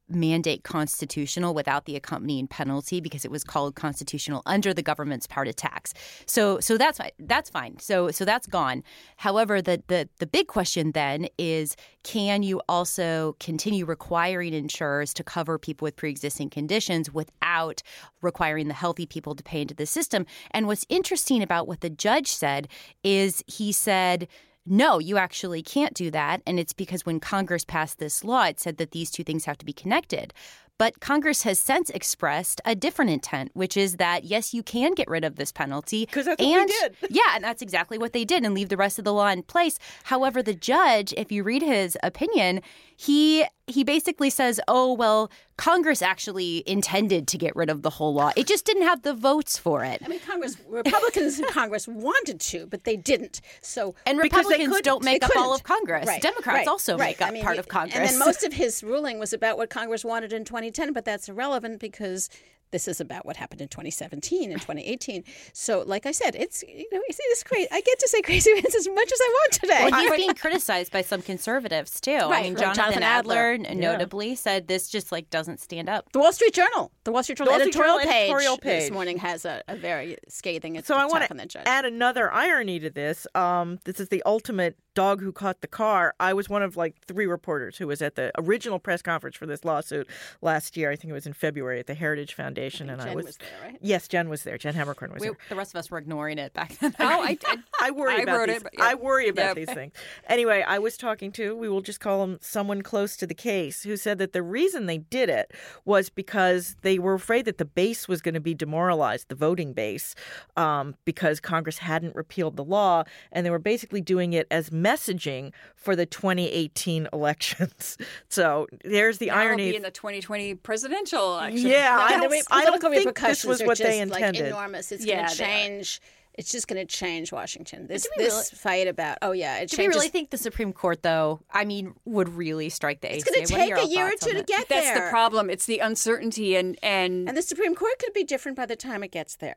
mandate 0.10 0.64
constitutional 0.64 1.54
without 1.54 1.86
the 1.86 1.96
accompanying 1.96 2.48
penalty 2.48 3.02
because 3.02 3.26
it 3.26 3.32
was 3.32 3.44
called 3.44 3.76
constitutional 3.76 4.42
under 4.46 4.74
the 4.74 4.84
government's 4.84 5.26
power 5.28 5.46
to 5.46 5.54
tax. 5.54 5.94
So 6.26 6.60
so 6.60 6.78
that's 6.78 7.00
that's 7.20 7.50
fine. 7.50 7.80
So 7.80 8.12
so 8.12 8.26
that's 8.26 8.48
gone. 8.48 8.84
However, 9.18 9.62
the 9.62 9.82
the 9.88 10.08
the 10.20 10.28
big 10.28 10.48
question 10.48 10.92
then 10.92 11.28
is 11.38 11.76
can 12.04 12.44
you 12.44 12.62
also 12.70 13.36
continue 13.40 13.86
requiring 13.86 14.54
insurers 14.54 15.14
to 15.16 15.24
cover 15.24 15.58
people 15.58 15.86
with 15.86 15.96
pre-existing 15.96 16.50
conditions 16.52 17.12
without 17.12 17.82
requiring 18.22 18.68
the 18.68 18.74
healthy 18.74 19.06
people 19.06 19.34
to 19.36 19.44
pay 19.44 19.62
into 19.62 19.74
the 19.74 19.86
system? 19.86 20.26
And 20.52 20.68
what's 20.68 20.86
interesting 20.90 21.42
about 21.42 21.68
what 21.68 21.82
the 21.82 21.90
judge 21.90 22.28
said 22.28 22.68
is 23.04 23.44
he 23.48 23.72
said 23.72 24.28
no, 24.66 25.00
you 25.00 25.18
actually 25.18 25.62
can't 25.62 25.94
do 25.94 26.10
that. 26.12 26.42
And 26.48 26.60
it's 26.60 26.74
because 26.74 27.06
when 27.06 27.20
Congress 27.20 27.64
passed 27.64 28.00
this 28.00 28.24
law, 28.24 28.46
it 28.46 28.60
said 28.60 28.78
that 28.78 28.92
these 28.92 29.12
two 29.12 29.24
things 29.24 29.46
have 29.46 29.58
to 29.60 29.66
be 29.66 29.74
connected. 29.74 30.34
But 30.78 31.00
Congress 31.00 31.44
has 31.44 31.58
since 31.58 31.90
expressed 31.90 32.60
a 32.66 32.76
different 32.76 33.12
intent, 33.12 33.52
which 33.54 33.78
is 33.78 33.98
that 33.98 34.26
yes, 34.26 34.54
you 34.54 34.62
can 34.62 34.94
get 34.94 35.08
rid 35.08 35.24
of 35.24 35.38
this 35.38 35.52
penalty 35.52 36.06
'Cause 36.08 36.26
that's 36.26 36.42
what 36.42 36.48
we 36.48 36.54
and 36.54 36.68
did. 36.70 36.96
yeah, 37.10 37.36
and 37.36 37.44
that's 37.44 37.62
exactly 37.62 37.98
what 37.98 38.14
they 38.14 38.26
did, 38.26 38.44
and 38.44 38.54
leave 38.54 38.70
the 38.70 38.78
rest 38.78 39.00
of 39.00 39.06
the 39.06 39.14
law 39.14 39.28
in 39.28 39.44
place. 39.44 39.80
However, 40.06 40.44
the 40.44 40.54
judge, 40.54 41.14
if 41.16 41.32
you 41.32 41.44
read 41.44 41.62
his 41.62 41.98
opinion, 42.04 42.62
he 42.98 43.46
he 43.68 43.84
basically 43.84 44.30
says, 44.30 44.60
"Oh 44.68 44.94
well, 44.94 45.32
Congress 45.58 46.02
actually 46.02 46.64
intended 46.68 47.28
to 47.30 47.38
get 47.38 47.56
rid 47.56 47.70
of 47.70 47.82
the 47.82 47.90
whole 47.90 48.14
law. 48.14 48.32
It 48.36 48.46
just 48.46 48.64
didn't 48.64 48.84
have 48.84 49.02
the 49.02 49.14
votes 49.14 49.58
for 49.58 49.84
it." 49.84 50.02
I 50.06 50.08
mean, 50.08 50.20
Congress 50.20 50.58
Republicans 50.68 51.40
in 51.40 51.46
Congress 51.46 51.88
wanted 51.88 52.40
to, 52.42 52.68
but 52.68 52.84
they 52.84 52.96
didn't. 52.96 53.42
So 53.62 53.96
And 54.06 54.20
Republicans 54.20 54.82
don't 54.82 55.04
make 55.04 55.24
up 55.24 55.32
all 55.36 55.54
of 55.54 55.64
Congress. 55.64 56.08
Right, 56.08 56.22
Democrats 56.22 56.58
right, 56.60 56.68
also 56.68 56.98
right. 56.98 57.08
make 57.10 57.22
up 57.22 57.30
I 57.30 57.32
mean, 57.32 57.44
part 57.44 57.58
of 57.58 57.68
Congress. 57.68 57.96
And 57.96 58.08
then 58.08 58.20
most 58.20 58.44
of 58.44 58.54
his 58.54 58.84
ruling 58.84 59.20
was 59.20 59.34
about 59.34 59.58
what 59.58 59.70
Congress 59.70 60.06
wanted 60.06 60.32
in 60.32 60.46
2010, 60.72 60.94
but 60.94 61.06
that's 61.06 61.30
irrelevant 61.30 61.80
because 61.80 62.30
this 62.72 62.88
is 62.88 63.00
about 63.00 63.26
what 63.26 63.38
happened 63.38 63.62
in 63.62 63.68
2017 63.68 64.52
and 64.52 64.60
2018. 64.62 65.24
So, 65.54 65.84
like 65.86 66.06
I 66.06 66.12
said, 66.12 66.36
it's 66.36 66.64
you 66.64 66.88
know, 66.92 67.02
it's, 67.08 67.18
see 67.18 67.24
this 67.30 67.44
crazy. 67.44 67.68
I 67.72 67.82
get 67.82 68.00
to 68.00 68.08
say 68.08 68.22
crazy 68.22 68.52
pants 68.56 68.76
as 68.76 68.88
much 68.88 69.12
as 69.12 69.20
I 69.22 69.28
want 69.34 69.52
today. 69.54 69.88
Well, 69.92 70.02
he's 70.02 70.12
being 70.18 70.34
criticized 70.36 70.92
by 70.92 71.02
some 71.02 71.22
conservatives 71.22 72.02
too. 72.02 72.12
I 72.12 72.30
Right, 72.30 72.44
mean. 72.44 72.56
Jonathan, 72.56 72.76
Jonathan 72.84 73.04
Adler, 73.04 73.54
Adler. 73.54 73.68
n- 73.70 73.80
notably 73.80 74.36
said 74.36 74.68
this 74.68 74.90
just 74.90 75.12
like 75.12 75.30
doesn't 75.30 75.60
stand 75.60 75.90
up. 75.90 76.12
the 76.12 76.20
Wall 76.20 76.34
Street 76.34 76.54
Journal, 76.54 76.92
the 77.04 77.12
Wall 77.12 77.24
Street 77.24 77.38
Journal 77.38 77.52
Wall 77.54 77.60
Street 77.60 77.70
editorial, 77.76 77.98
Journal 78.00 78.12
page, 78.12 78.30
editorial 78.32 78.58
this 78.58 78.92
morning 78.92 79.18
has 79.18 79.46
a, 79.46 79.62
a 79.68 79.76
very 79.76 80.18
scathing 80.28 80.78
attack. 80.78 80.88
So 80.88 80.96
I 80.96 81.06
want 81.06 81.24
to 81.52 81.68
add 81.68 81.86
another 81.86 82.32
irony 82.32 82.80
to 82.80 82.90
this. 82.90 83.26
Um, 83.36 83.80
this 83.86 84.00
is 84.00 84.10
the 84.10 84.22
ultimate 84.26 84.76
dog 84.96 85.22
who 85.22 85.32
caught 85.32 85.62
the 85.62 85.68
car. 85.68 86.14
I 86.20 86.34
was 86.34 86.50
one 86.50 86.64
of 86.64 86.78
like 86.78 86.96
three 87.06 87.26
reporters 87.28 87.78
who 87.78 87.88
was 87.88 88.02
at 88.02 88.16
the 88.16 88.32
original 88.38 88.80
press 88.80 89.02
conference 89.02 89.36
for 89.36 89.46
this 89.46 89.66
lawsuit 89.66 90.08
last 90.42 90.78
year. 90.78 90.90
I 90.90 90.96
think 90.96 91.12
it 91.12 91.14
was 91.14 91.28
in 91.28 91.34
February 91.34 91.80
at 91.80 91.88
the 91.88 91.94
Heritage 91.96 92.34
Foundation, 92.34 92.55
and 92.58 93.02
I 93.02 93.06
Jen 93.06 93.16
was, 93.16 93.26
was 93.26 93.38
there, 93.38 93.48
right? 93.64 93.78
Yes, 93.82 94.08
Jen 94.08 94.30
was 94.30 94.44
there. 94.44 94.58
Jen 94.58 94.74
Haberkorn 94.74 95.14
was 95.14 95.22
We, 95.22 95.28
there. 95.28 95.38
the 95.50 95.56
rest 95.56 95.74
of 95.74 95.80
us 95.80 95.92
were 95.92 95.98
ignoring 95.98 96.38
it 96.38 96.54
back 96.54 96.78
then. 96.80 96.96
Oh, 97.00 97.06
I, 97.24 97.38
I, 97.46 97.58
I 97.82 97.92
worry 97.92 98.16
I 98.16 98.18
about 98.20 98.38
wrote 98.40 98.48
these. 98.50 98.58
it, 98.62 98.68
yeah. 98.78 98.84
I 98.84 98.94
worry 98.96 99.28
about 99.30 99.56
Yep. 99.58 99.68
these 99.68 99.74
things. 99.76 99.94
Anyway, 100.28 100.64
I 100.68 100.80
was 100.80 100.98
talking 100.98 101.32
to 101.34 101.56
we 101.56 101.70
will 101.70 101.82
just 101.82 102.00
call 102.00 102.24
him 102.24 102.38
someone 102.42 102.82
close 102.82 103.16
to 103.18 103.28
the 103.28 103.34
case 103.36 103.84
who 103.84 103.98
said 103.98 104.18
that 104.20 104.34
the 104.34 104.42
reason 104.44 104.86
they 104.86 104.98
did 105.00 105.30
it 105.30 105.52
was 105.86 106.10
because 106.10 106.76
they 106.82 106.98
were 107.00 107.14
afraid 107.14 107.46
that 107.46 107.58
the 107.58 107.66
base 107.66 108.08
was 108.08 108.22
going 108.22 108.34
to 108.34 108.40
be 108.40 108.54
demoralized, 108.54 109.30
the 109.30 109.36
voting 109.36 109.74
base, 109.74 110.16
um, 110.58 110.96
because 111.06 111.40
Congress 111.40 111.80
hadn't 111.80 112.16
repealed 112.16 112.56
the 112.58 112.64
law, 112.64 113.04
and 113.32 113.46
they 113.46 113.50
were 113.50 113.60
basically 113.60 114.02
doing 114.02 114.34
it 114.34 114.48
as 114.52 114.70
messaging 114.70 115.52
for 115.76 115.96
the 115.96 116.06
2018 116.06 117.08
elections. 117.14 117.98
So 118.30 118.68
there's 118.84 119.18
the 119.20 119.28
Now 119.28 119.34
it'll 119.40 119.48
irony. 119.50 119.70
be 119.72 119.76
in 119.76 119.82
the 119.82 119.92
2020 119.92 120.56
presidential 120.56 121.38
election. 121.38 121.70
yeah, 121.70 121.98
I 122.00 122.14
And 122.14 122.24
the 122.24 122.30
don't, 122.50 122.60
I 122.60 122.66
don't 122.66 122.80
political 122.80 123.14
think 123.14 123.16
this 123.16 123.46
repercussions 123.46 123.50
was 123.50 123.62
are 123.62 123.66
what 123.68 123.78
just 123.78 123.90
they 123.90 124.06
like 124.06 124.20
intended. 124.22 124.48
enormous. 124.48 124.92
It's 124.92 125.06
Yeah, 125.06 125.18
going 125.18 125.30
to 125.30 125.36
change. 125.36 126.02
It's 126.38 126.52
just 126.52 126.68
going 126.68 126.86
to 126.86 126.94
change 126.94 127.32
Washington. 127.32 127.88
This 127.88 128.06
we 128.18 128.24
this 128.26 128.52
fight 128.52 128.88
about 128.90 129.20
oh 129.22 129.32
yeah, 129.32 129.60
it 129.60 129.70
Do 129.70 129.78
we 129.78 129.88
really 129.88 130.10
think 130.10 130.32
the 130.32 130.38
Supreme 130.38 130.74
Court, 130.74 131.02
though, 131.02 131.40
I 131.50 131.64
mean, 131.64 131.94
would 132.04 132.28
really 132.28 132.68
strike 132.68 133.00
the 133.00 133.14
it's 133.16 133.24
going 133.24 133.46
to 133.46 133.54
take 133.54 133.78
a 133.78 133.88
year 133.88 134.08
or 134.08 134.12
two 134.20 134.32
to 134.34 134.40
it? 134.40 134.48
get 134.48 134.68
That's 134.68 134.84
there. 134.84 134.96
That's 134.96 135.06
the 135.08 135.10
problem. 135.12 135.50
It's 135.50 135.66
the 135.66 135.80
uncertainty 135.80 136.58
and 136.58 136.78
and, 136.84 137.30
And 137.30 137.38
the 137.38 137.42
Supreme 137.42 137.74
Court 137.74 137.94
could 138.00 138.14
be 138.14 138.26
different 138.26 138.58
by 138.58 138.66
the 138.66 138.76
time 138.76 139.02
it 139.02 139.12
gets 139.12 139.38
there. 139.38 139.56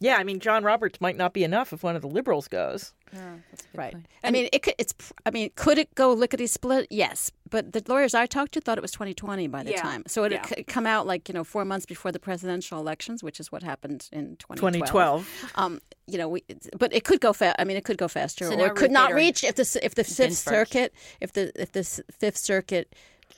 Yeah, 0.00 0.16
I 0.16 0.24
mean, 0.24 0.38
John 0.40 0.64
Roberts 0.64 1.00
might 1.00 1.16
not 1.16 1.32
be 1.32 1.44
enough 1.44 1.72
if 1.72 1.82
one 1.82 1.96
of 1.96 2.02
the 2.02 2.08
liberals 2.08 2.48
goes. 2.48 2.92
Right. 3.74 3.94
I 4.24 4.30
mean, 4.32 4.48
it 4.52 4.62
could. 4.64 4.74
It's. 4.76 4.92
I 5.24 5.30
mean, 5.30 5.50
could 5.54 5.78
it 5.78 5.94
go 5.94 6.12
lickety 6.12 6.48
split? 6.48 6.88
Yes. 6.90 7.30
But 7.48 7.72
the 7.72 7.82
lawyers 7.86 8.12
I 8.12 8.26
talked 8.26 8.52
to 8.54 8.60
thought 8.60 8.76
it 8.76 8.82
was 8.82 8.90
2020 8.90 9.46
by 9.46 9.62
the 9.62 9.70
Yeah. 9.70 9.82
time. 9.82 10.02
So 10.08 10.24
it 10.24 10.32
Yeah. 10.32 10.44
would 10.56 10.66
come 10.66 10.84
out 10.86 11.06
like 11.06 11.28
you 11.28 11.32
know 11.32 11.44
four 11.44 11.64
months 11.64 11.86
before 11.86 12.10
the 12.10 12.18
presidential 12.18 12.80
elections, 12.80 13.22
which 13.22 13.38
is 13.38 13.52
what 13.52 13.62
happened 13.62 14.08
in 14.12 14.36
2012. 14.38 14.58
2012. 15.28 15.52
Um, 15.54 15.80
you 16.08 16.18
know, 16.18 16.28
we, 16.28 16.42
but 16.76 16.92
it 16.92 17.04
could 17.04 17.20
go 17.20 17.32
fast. 17.32 17.54
I 17.60 17.64
mean, 17.64 17.76
it 17.76 17.84
could 17.84 17.98
go 17.98 18.08
faster, 18.08 18.46
So 18.46 18.58
or 18.58 18.66
it 18.66 18.74
could 18.74 18.90
not 18.90 19.14
reach 19.14 19.44
if 19.44 19.54
the 19.54 19.62
s- 19.62 19.76
if 19.80 19.94
the 19.94 20.02
Fifth 20.04 20.36
Circuit, 20.36 20.92
if 21.20 21.32
the 21.32 21.52
if 21.60 21.70
the 21.70 21.84
Fifth 22.18 22.36
Circuit 22.38 22.92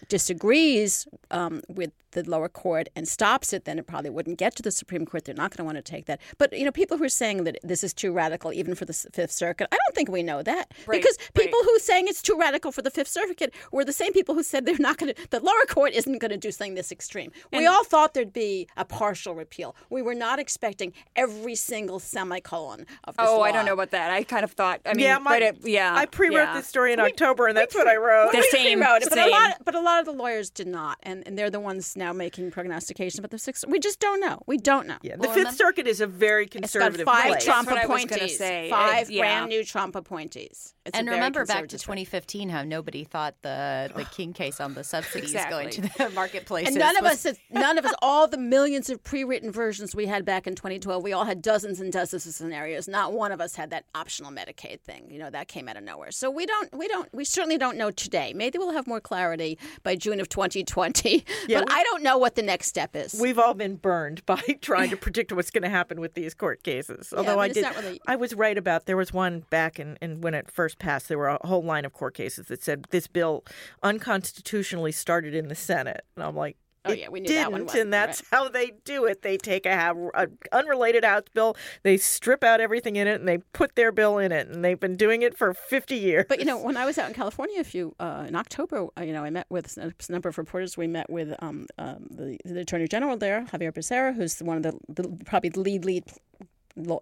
disagrees 0.08 1.06
um, 1.30 1.62
with 1.68 1.92
the 2.12 2.28
lower 2.28 2.48
court 2.48 2.88
and 2.96 3.06
stops 3.06 3.52
it, 3.52 3.64
then 3.66 3.78
it 3.78 3.86
probably 3.86 4.10
wouldn't 4.10 4.38
get 4.38 4.56
to 4.56 4.62
the 4.62 4.70
Supreme 4.70 5.04
Court. 5.04 5.24
They're 5.26 5.34
not 5.34 5.50
going 5.50 5.58
to 5.58 5.64
want 5.64 5.76
to 5.76 5.82
take 5.82 6.06
that. 6.06 6.20
But 6.38 6.52
you 6.56 6.64
know, 6.64 6.72
people 6.72 6.96
who 6.96 7.04
are 7.04 7.08
saying 7.10 7.44
that 7.44 7.58
this 7.62 7.84
is 7.84 7.92
too 7.92 8.10
radical, 8.12 8.52
even 8.52 8.74
for 8.74 8.86
the 8.86 8.94
Fifth 8.94 9.32
Circuit, 9.32 9.68
I 9.70 9.76
don't 9.76 9.94
think 9.94 10.08
we 10.08 10.22
know 10.22 10.42
that 10.42 10.72
Right, 10.86 11.00
because 11.00 11.18
people 11.34 11.58
right. 11.58 11.64
who 11.64 11.76
are 11.76 11.80
saying 11.80 12.06
it's 12.08 12.22
too 12.22 12.36
radical 12.38 12.72
for 12.72 12.82
the 12.82 12.90
Fifth 12.90 13.08
Circuit 13.08 13.52
were 13.70 13.84
the 13.84 13.92
same 13.92 14.12
people 14.12 14.34
who 14.34 14.42
said 14.42 14.64
they're 14.66 14.76
not 14.78 14.96
going 14.96 15.12
to. 15.12 15.28
The 15.30 15.40
lower 15.40 15.66
court 15.68 15.92
isn't 15.92 16.18
going 16.18 16.30
to 16.30 16.38
do 16.38 16.50
something 16.50 16.74
this 16.74 16.90
extreme. 16.90 17.32
we 17.52 17.66
all 17.66 17.84
thought 17.84 18.14
there'd 18.14 18.32
be 18.32 18.66
a 18.76 18.84
partial 18.84 19.34
repeal. 19.34 19.76
We 19.90 20.00
were 20.00 20.14
not 20.14 20.38
expecting 20.38 20.92
every 21.16 21.54
single 21.54 21.98
semicolon 21.98 22.86
of 23.04 23.16
this 23.16 23.26
Oh, 23.28 23.38
law. 23.38 23.44
I 23.44 23.52
don't 23.52 23.66
know 23.66 23.74
about 23.74 23.90
that. 23.90 24.10
I 24.10 24.22
kind 24.22 24.44
of 24.44 24.52
thought. 24.52 24.80
I 24.86 24.94
mean, 24.94 25.04
yeah, 25.04 25.18
my, 25.18 25.32
but 25.32 25.42
it, 25.42 25.56
yeah, 25.64 25.94
I 25.94 26.06
pre-wrote 26.06 26.36
yeah. 26.36 26.54
this 26.54 26.66
story 26.66 26.92
in 26.94 27.00
October, 27.00 27.46
and 27.46 27.56
that's 27.56 27.74
what 27.74 27.86
I 27.86 27.96
wrote. 27.96 28.32
The 28.32 28.46
same, 28.50 28.80
wrote 28.80 29.02
it, 29.02 29.08
but 29.10 29.18
a 29.18 29.28
lot, 29.28 29.56
but 29.64 29.74
a 29.74 29.80
lot 29.86 30.00
of 30.00 30.06
the 30.06 30.12
lawyers 30.12 30.50
did 30.50 30.66
not, 30.66 30.98
and, 31.02 31.22
and 31.26 31.38
they're 31.38 31.50
the 31.50 31.60
ones 31.60 31.96
now 31.96 32.12
making 32.12 32.50
prognostications 32.50 33.20
But 33.20 33.30
the 33.30 33.38
six. 33.38 33.64
We 33.66 33.78
just 33.78 34.00
don't 34.00 34.20
know. 34.20 34.40
We 34.46 34.58
don't 34.58 34.86
know. 34.86 34.96
Yeah, 35.02 35.16
the 35.16 35.28
Fifth 35.28 35.56
Circuit 35.56 35.86
is 35.86 36.00
a 36.00 36.06
very 36.06 36.46
conservative. 36.46 37.00
It's 37.00 37.04
got 37.04 37.04
conservative 37.04 37.06
five 37.06 37.32
place. 37.32 37.44
Trump 37.44 37.68
That's 37.68 37.88
what 37.88 37.90
I 37.90 37.94
was 37.94 38.04
gonna 38.04 38.14
appointees. 38.16 38.38
say. 38.38 38.70
Five 38.70 39.08
Uh, 39.08 39.12
yeah. 39.12 39.20
brand 39.22 39.48
new 39.48 39.64
Trump 39.64 39.96
appointees. 39.96 40.74
It's 40.84 40.94
a 40.94 40.98
and 40.98 41.06
very 41.06 41.16
remember 41.16 41.40
back 41.46 41.56
to 41.68 41.76
conservative 41.76 41.78
place. 41.80 41.82
2015 41.82 42.48
how 42.50 42.62
nobody 42.62 43.04
thought 43.04 43.34
the 43.42 43.90
the 43.94 44.04
King 44.16 44.32
case 44.32 44.60
on 44.60 44.74
the 44.74 44.84
subsidies 44.84 45.34
going 45.48 45.70
to 45.70 45.80
the 45.82 46.10
marketplace. 46.14 46.66
And 46.68 46.76
none 46.76 46.96
of 46.96 47.04
us, 47.04 47.26
none 47.50 47.78
of 47.78 47.84
us, 47.84 47.94
all 48.02 48.28
the 48.28 48.38
millions 48.38 48.90
of 48.90 49.02
pre-written 49.02 49.50
versions 49.50 49.94
we 49.94 50.06
had 50.06 50.24
back 50.24 50.46
in 50.46 50.54
2012, 50.54 51.02
we 51.02 51.12
all 51.12 51.24
had 51.24 51.42
dozens 51.42 51.80
and 51.80 51.92
dozens 51.92 52.26
of 52.26 52.34
scenarios. 52.34 52.88
Not 52.88 53.12
one 53.12 53.32
of 53.32 53.40
us 53.40 53.56
had 53.56 53.70
that 53.70 53.84
optional 53.94 54.30
Medicaid 54.30 54.80
thing. 54.80 55.10
You 55.10 55.18
know, 55.18 55.30
that 55.30 55.48
came 55.48 55.68
out 55.68 55.76
of 55.76 55.82
nowhere. 55.84 56.10
So 56.10 56.30
we 56.30 56.46
don't, 56.46 56.74
we 56.76 56.88
don't, 56.88 57.12
we 57.14 57.24
certainly 57.24 57.58
don't 57.58 57.76
know 57.76 57.90
today. 57.90 58.32
Maybe 58.34 58.58
we'll 58.58 58.72
have 58.72 58.86
more 58.86 59.00
clarity 59.00 59.58
by 59.82 59.96
June 59.96 60.20
of 60.20 60.28
2020. 60.28 61.24
Yeah, 61.48 61.60
but 61.60 61.68
we- 61.68 61.74
I 61.74 61.82
don't 61.84 62.02
know 62.02 62.18
what 62.18 62.34
the 62.34 62.42
next 62.42 62.66
step 62.68 62.94
is. 62.96 63.18
We've 63.20 63.38
all 63.38 63.54
been 63.54 63.76
burned 63.76 64.24
by 64.26 64.40
trying 64.60 64.90
to 64.90 64.96
predict 64.96 65.32
what's 65.32 65.50
going 65.50 65.62
to 65.62 65.68
happen 65.68 66.00
with 66.00 66.14
these 66.14 66.34
court 66.34 66.62
cases. 66.62 67.12
Although 67.16 67.36
but 67.36 67.40
I 67.40 67.48
did, 67.48 67.66
really- 67.76 68.00
I 68.06 68.16
was 68.16 68.34
right 68.34 68.56
about 68.58 68.86
there 68.86 68.96
was 68.96 69.12
one 69.12 69.44
back 69.50 69.78
in, 69.78 69.96
in 70.02 70.20
when 70.20 70.34
it 70.34 70.50
first 70.50 70.78
passed. 70.78 71.08
There 71.08 71.18
were 71.18 71.28
a 71.28 71.46
whole 71.46 71.62
line 71.62 71.84
of 71.84 71.92
court 71.92 72.14
cases 72.14 72.46
that 72.46 72.62
said 72.62 72.86
this 72.90 73.06
bill 73.06 73.44
unconstitutionally 73.82 74.92
started 74.92 75.34
in 75.34 75.48
the 75.48 75.54
Senate, 75.54 76.04
and 76.16 76.24
I'm 76.24 76.36
like. 76.36 76.56
Oh, 76.86 76.92
it 76.92 76.98
yeah, 76.98 77.08
we 77.08 77.20
knew 77.20 77.28
didn't, 77.28 77.52
that 77.52 77.52
one 77.52 77.78
and 77.78 77.92
that's 77.92 78.22
right. 78.22 78.38
how 78.38 78.48
they 78.48 78.72
do 78.84 79.04
it. 79.06 79.22
They 79.22 79.36
take 79.36 79.66
a, 79.66 79.94
a 80.14 80.28
unrelated 80.52 81.04
House 81.04 81.22
bill, 81.32 81.56
they 81.82 81.96
strip 81.96 82.44
out 82.44 82.60
everything 82.60 82.96
in 82.96 83.06
it, 83.06 83.20
and 83.20 83.28
they 83.28 83.38
put 83.38 83.74
their 83.74 83.92
bill 83.92 84.18
in 84.18 84.32
it. 84.32 84.48
And 84.48 84.64
they've 84.64 84.78
been 84.78 84.96
doing 84.96 85.22
it 85.22 85.36
for 85.36 85.54
50 85.54 85.96
years. 85.96 86.26
But 86.28 86.38
you 86.38 86.44
know, 86.44 86.58
when 86.58 86.76
I 86.76 86.86
was 86.86 86.98
out 86.98 87.08
in 87.08 87.14
California 87.14 87.60
a 87.60 87.64
few 87.64 87.94
uh, 88.00 88.24
in 88.28 88.36
October, 88.36 88.86
uh, 88.98 89.02
you 89.02 89.12
know, 89.12 89.24
I 89.24 89.30
met 89.30 89.46
with 89.48 89.76
a 89.78 89.92
number 90.10 90.28
of 90.28 90.38
reporters. 90.38 90.76
We 90.76 90.86
met 90.86 91.10
with 91.10 91.34
um, 91.40 91.66
um, 91.78 92.06
the, 92.10 92.38
the 92.44 92.60
Attorney 92.60 92.88
General 92.88 93.16
there, 93.16 93.46
Xavier 93.50 93.72
Becerra, 93.72 94.14
who's 94.14 94.38
one 94.40 94.56
of 94.58 94.62
the, 94.62 94.78
the 94.88 95.24
probably 95.24 95.50
the 95.50 95.60
lead 95.60 95.84
lead 95.84 96.04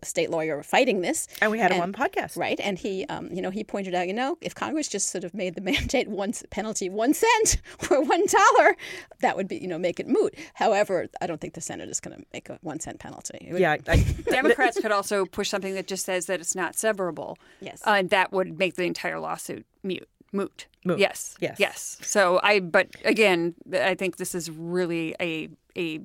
state 0.03 0.31
lawyer 0.31 0.63
fighting 0.63 1.01
this. 1.01 1.27
and 1.41 1.51
we 1.51 1.59
had 1.59 1.71
him 1.73 1.83
and- 1.83 1.97
on 1.97 2.09
podcast. 2.09 2.37
Right, 2.37 2.59
and 2.61 2.79
he, 2.79 3.05
um, 3.07 3.29
you 3.33 3.43
know, 3.43 3.51
he 3.51 3.65
pointed 3.65 3.95
out, 3.95 4.07
you 4.07 4.13
know, 4.15 4.39
if 4.41 4.55
Congress 4.55 4.89
just 4.89 5.11
sort 5.11 5.25
of 5.25 5.35
made 5.35 5.55
the 5.55 5.61
mandate 5.73 6.09
one 6.09 6.33
penalty 6.51 6.89
one 6.89 7.15
cent 7.15 7.61
or 7.91 8.03
one 8.03 8.25
dollar, 8.27 8.77
that 9.21 9.37
would 9.37 9.49
be, 9.49 9.57
you 9.57 9.67
know, 9.69 9.79
make 9.79 9.99
it 10.01 10.07
moot. 10.07 10.35
However, 10.55 11.07
I 11.21 11.27
don't 11.27 11.41
think 11.41 11.55
the 11.55 11.61
Senate 11.61 11.89
is 11.89 12.01
going 12.01 12.17
to 12.19 12.25
make 12.33 12.49
a 12.49 12.59
one 12.63 12.81
cent 12.81 12.99
penalty. 13.01 13.49
Would- 13.51 13.61
Yeah, 13.61 13.77
I, 13.89 13.97
Democrats 14.31 14.81
could 14.81 14.93
also 14.93 15.25
push 15.27 15.49
something 15.49 15.75
that 15.75 15.87
just 15.87 16.05
says 16.05 16.27
that 16.27 16.41
it's 16.41 16.55
not 16.55 16.75
severable. 16.75 17.37
Yes. 17.61 17.83
Uh, 17.87 17.91
and 17.99 18.11
that 18.11 18.33
would 18.33 18.59
make 18.59 18.75
the 18.77 18.85
entire 18.85 19.19
lawsuit 19.21 19.67
mute. 19.83 20.09
Moot. 20.33 20.67
Moot. 20.85 20.99
Yes. 20.99 21.37
Yes. 21.41 21.57
Yes. 21.61 21.99
So 22.03 22.41
I, 22.43 22.59
but 22.61 22.89
again, 23.05 23.55
I 23.73 23.95
think 23.95 24.17
this 24.17 24.35
is 24.35 24.51
really 24.51 25.15
a 25.21 25.49
a 25.77 26.01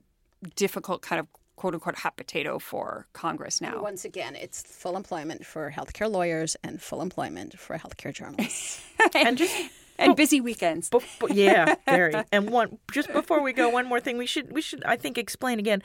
difficult 0.56 1.02
kind 1.02 1.20
of 1.20 1.28
quote 1.60 1.74
unquote 1.74 1.98
hot 1.98 2.16
potato 2.16 2.58
for 2.58 3.06
Congress 3.12 3.60
now. 3.60 3.82
Once 3.82 4.06
again, 4.06 4.34
it's 4.34 4.63
full 4.63 4.96
employment 4.96 5.46
for 5.46 5.70
healthcare 5.70 6.10
lawyers 6.10 6.56
and 6.63 6.82
full 6.82 7.01
employment 7.01 7.60
for 7.60 7.78
healthcare 7.78 8.13
journalists. 8.13 8.82
and 9.13 9.38
just 9.38 9.54
and 10.00 10.15
busy 10.15 10.41
weekends. 10.41 10.89
Bef- 10.89 11.34
yeah, 11.34 11.75
very. 11.86 12.13
And 12.32 12.50
one 12.50 12.77
just 12.91 13.12
before 13.12 13.41
we 13.41 13.53
go, 13.53 13.70
one 13.70 13.86
more 13.86 14.00
thing 14.00 14.18
we 14.18 14.25
should 14.25 14.51
we 14.51 14.62
should 14.62 14.84
I 14.84 14.96
think 14.96 15.18
explain 15.18 15.60
again. 15.60 15.82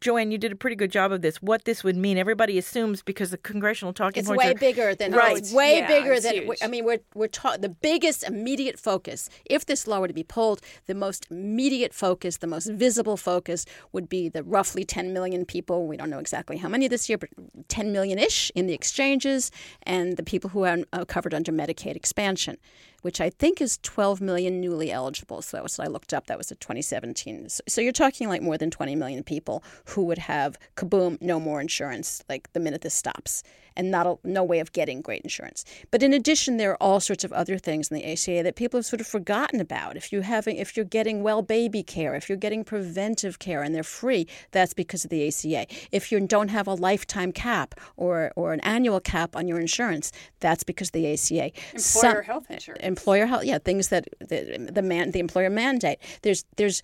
Joanne, 0.00 0.30
you 0.30 0.38
did 0.38 0.52
a 0.52 0.56
pretty 0.56 0.76
good 0.76 0.90
job 0.90 1.12
of 1.12 1.22
this. 1.22 1.40
What 1.42 1.64
this 1.64 1.84
would 1.84 1.96
mean? 1.96 2.16
Everybody 2.18 2.56
assumes 2.58 3.02
because 3.02 3.30
the 3.30 3.38
congressional 3.38 3.92
talking 3.92 4.20
It's 4.20 4.28
points 4.28 4.42
way 4.44 4.50
are, 4.52 4.54
bigger 4.54 4.94
than 4.94 5.12
Right. 5.12 5.36
It's 5.36 5.52
way 5.52 5.78
Yeah, 5.78 5.86
bigger 5.88 6.12
it's 6.14 6.24
than. 6.24 6.34
huge. 6.34 6.58
I 6.62 6.66
mean, 6.66 6.84
we're 6.84 7.00
we're 7.14 7.28
ta- 7.28 7.56
the 7.58 7.68
biggest 7.68 8.22
immediate 8.24 8.78
focus. 8.78 9.28
If 9.44 9.66
this 9.66 9.86
law 9.86 10.00
were 10.00 10.08
to 10.08 10.14
be 10.14 10.22
pulled, 10.24 10.60
the 10.86 10.94
most 10.94 11.26
immediate 11.30 11.92
focus, 11.94 12.38
the 12.38 12.46
most 12.46 12.66
visible 12.70 13.16
focus, 13.16 13.66
would 13.92 14.08
be 14.08 14.28
the 14.28 14.42
roughly 14.42 14.84
10 14.84 15.12
million 15.12 15.44
people. 15.44 15.86
We 15.86 15.96
don't 15.96 16.10
know 16.10 16.18
exactly 16.18 16.56
how 16.56 16.68
many 16.68 16.88
this 16.88 17.08
year, 17.08 17.18
but 17.18 17.28
10 17.68 17.92
million 17.92 18.18
ish 18.18 18.50
in 18.54 18.66
the 18.66 18.72
exchanges, 18.74 19.50
and 19.82 20.16
the 20.16 20.22
people 20.22 20.50
who 20.50 20.64
are 20.64 20.78
uh, 20.92 21.04
covered 21.04 21.34
under 21.34 21.52
Medicaid 21.52 21.96
expansion. 21.96 22.56
Which 23.02 23.20
I 23.20 23.30
think 23.30 23.60
is 23.60 23.78
12 23.82 24.20
million 24.20 24.60
newly 24.60 24.90
eligible. 24.90 25.42
So, 25.42 25.66
so 25.66 25.82
I 25.82 25.86
looked 25.86 26.14
up. 26.14 26.26
That 26.26 26.38
was 26.38 26.50
at 26.50 26.60
2017. 26.60 27.48
So, 27.48 27.62
so 27.68 27.80
you're 27.80 27.92
talking 27.92 28.28
like 28.28 28.42
more 28.42 28.56
than 28.56 28.70
20 28.70 28.96
million 28.96 29.22
people 29.22 29.62
who 29.86 30.04
would 30.04 30.18
have 30.18 30.58
kaboom, 30.76 31.20
no 31.20 31.38
more 31.38 31.60
insurance, 31.60 32.22
like 32.28 32.52
the 32.52 32.60
minute 32.60 32.82
this 32.82 32.94
stops 32.94 33.42
and 33.76 33.90
not 33.90 34.06
a, 34.06 34.16
no 34.24 34.44
way 34.44 34.58
of 34.58 34.72
getting 34.72 35.00
great 35.00 35.22
insurance. 35.22 35.64
But 35.90 36.02
in 36.02 36.12
addition, 36.12 36.56
there 36.56 36.72
are 36.72 36.82
all 36.82 37.00
sorts 37.00 37.24
of 37.24 37.32
other 37.32 37.58
things 37.58 37.90
in 37.90 37.96
the 37.96 38.12
ACA 38.12 38.42
that 38.42 38.56
people 38.56 38.78
have 38.78 38.86
sort 38.86 39.00
of 39.00 39.06
forgotten 39.06 39.60
about. 39.60 39.96
If 39.96 40.12
you 40.12 40.20
having, 40.22 40.56
if 40.56 40.76
you're 40.76 40.84
getting 40.84 41.22
well 41.22 41.42
baby 41.42 41.82
care, 41.82 42.14
if 42.14 42.28
you're 42.28 42.38
getting 42.38 42.64
preventive 42.64 43.38
care 43.38 43.62
and 43.62 43.74
they're 43.74 43.82
free, 43.82 44.26
that's 44.50 44.74
because 44.74 45.04
of 45.04 45.10
the 45.10 45.26
ACA. 45.26 45.66
If 45.90 46.12
you 46.12 46.20
don't 46.20 46.48
have 46.48 46.66
a 46.66 46.74
lifetime 46.74 47.32
cap 47.32 47.74
or 47.96 48.32
or 48.36 48.52
an 48.52 48.60
annual 48.60 49.00
cap 49.00 49.36
on 49.36 49.48
your 49.48 49.58
insurance, 49.58 50.12
that's 50.40 50.62
because 50.62 50.88
of 50.88 50.92
the 50.92 51.12
ACA. 51.12 51.52
Employer 51.74 52.22
health 52.22 52.50
insurance. 52.50 52.82
Employer 52.84 53.26
health, 53.26 53.44
yeah, 53.44 53.58
things 53.58 53.88
that 53.88 54.08
the, 54.20 54.68
the 54.70 54.82
man, 54.82 55.10
the 55.10 55.20
employer 55.20 55.50
mandate. 55.50 55.98
There's 56.22 56.44
there's 56.56 56.82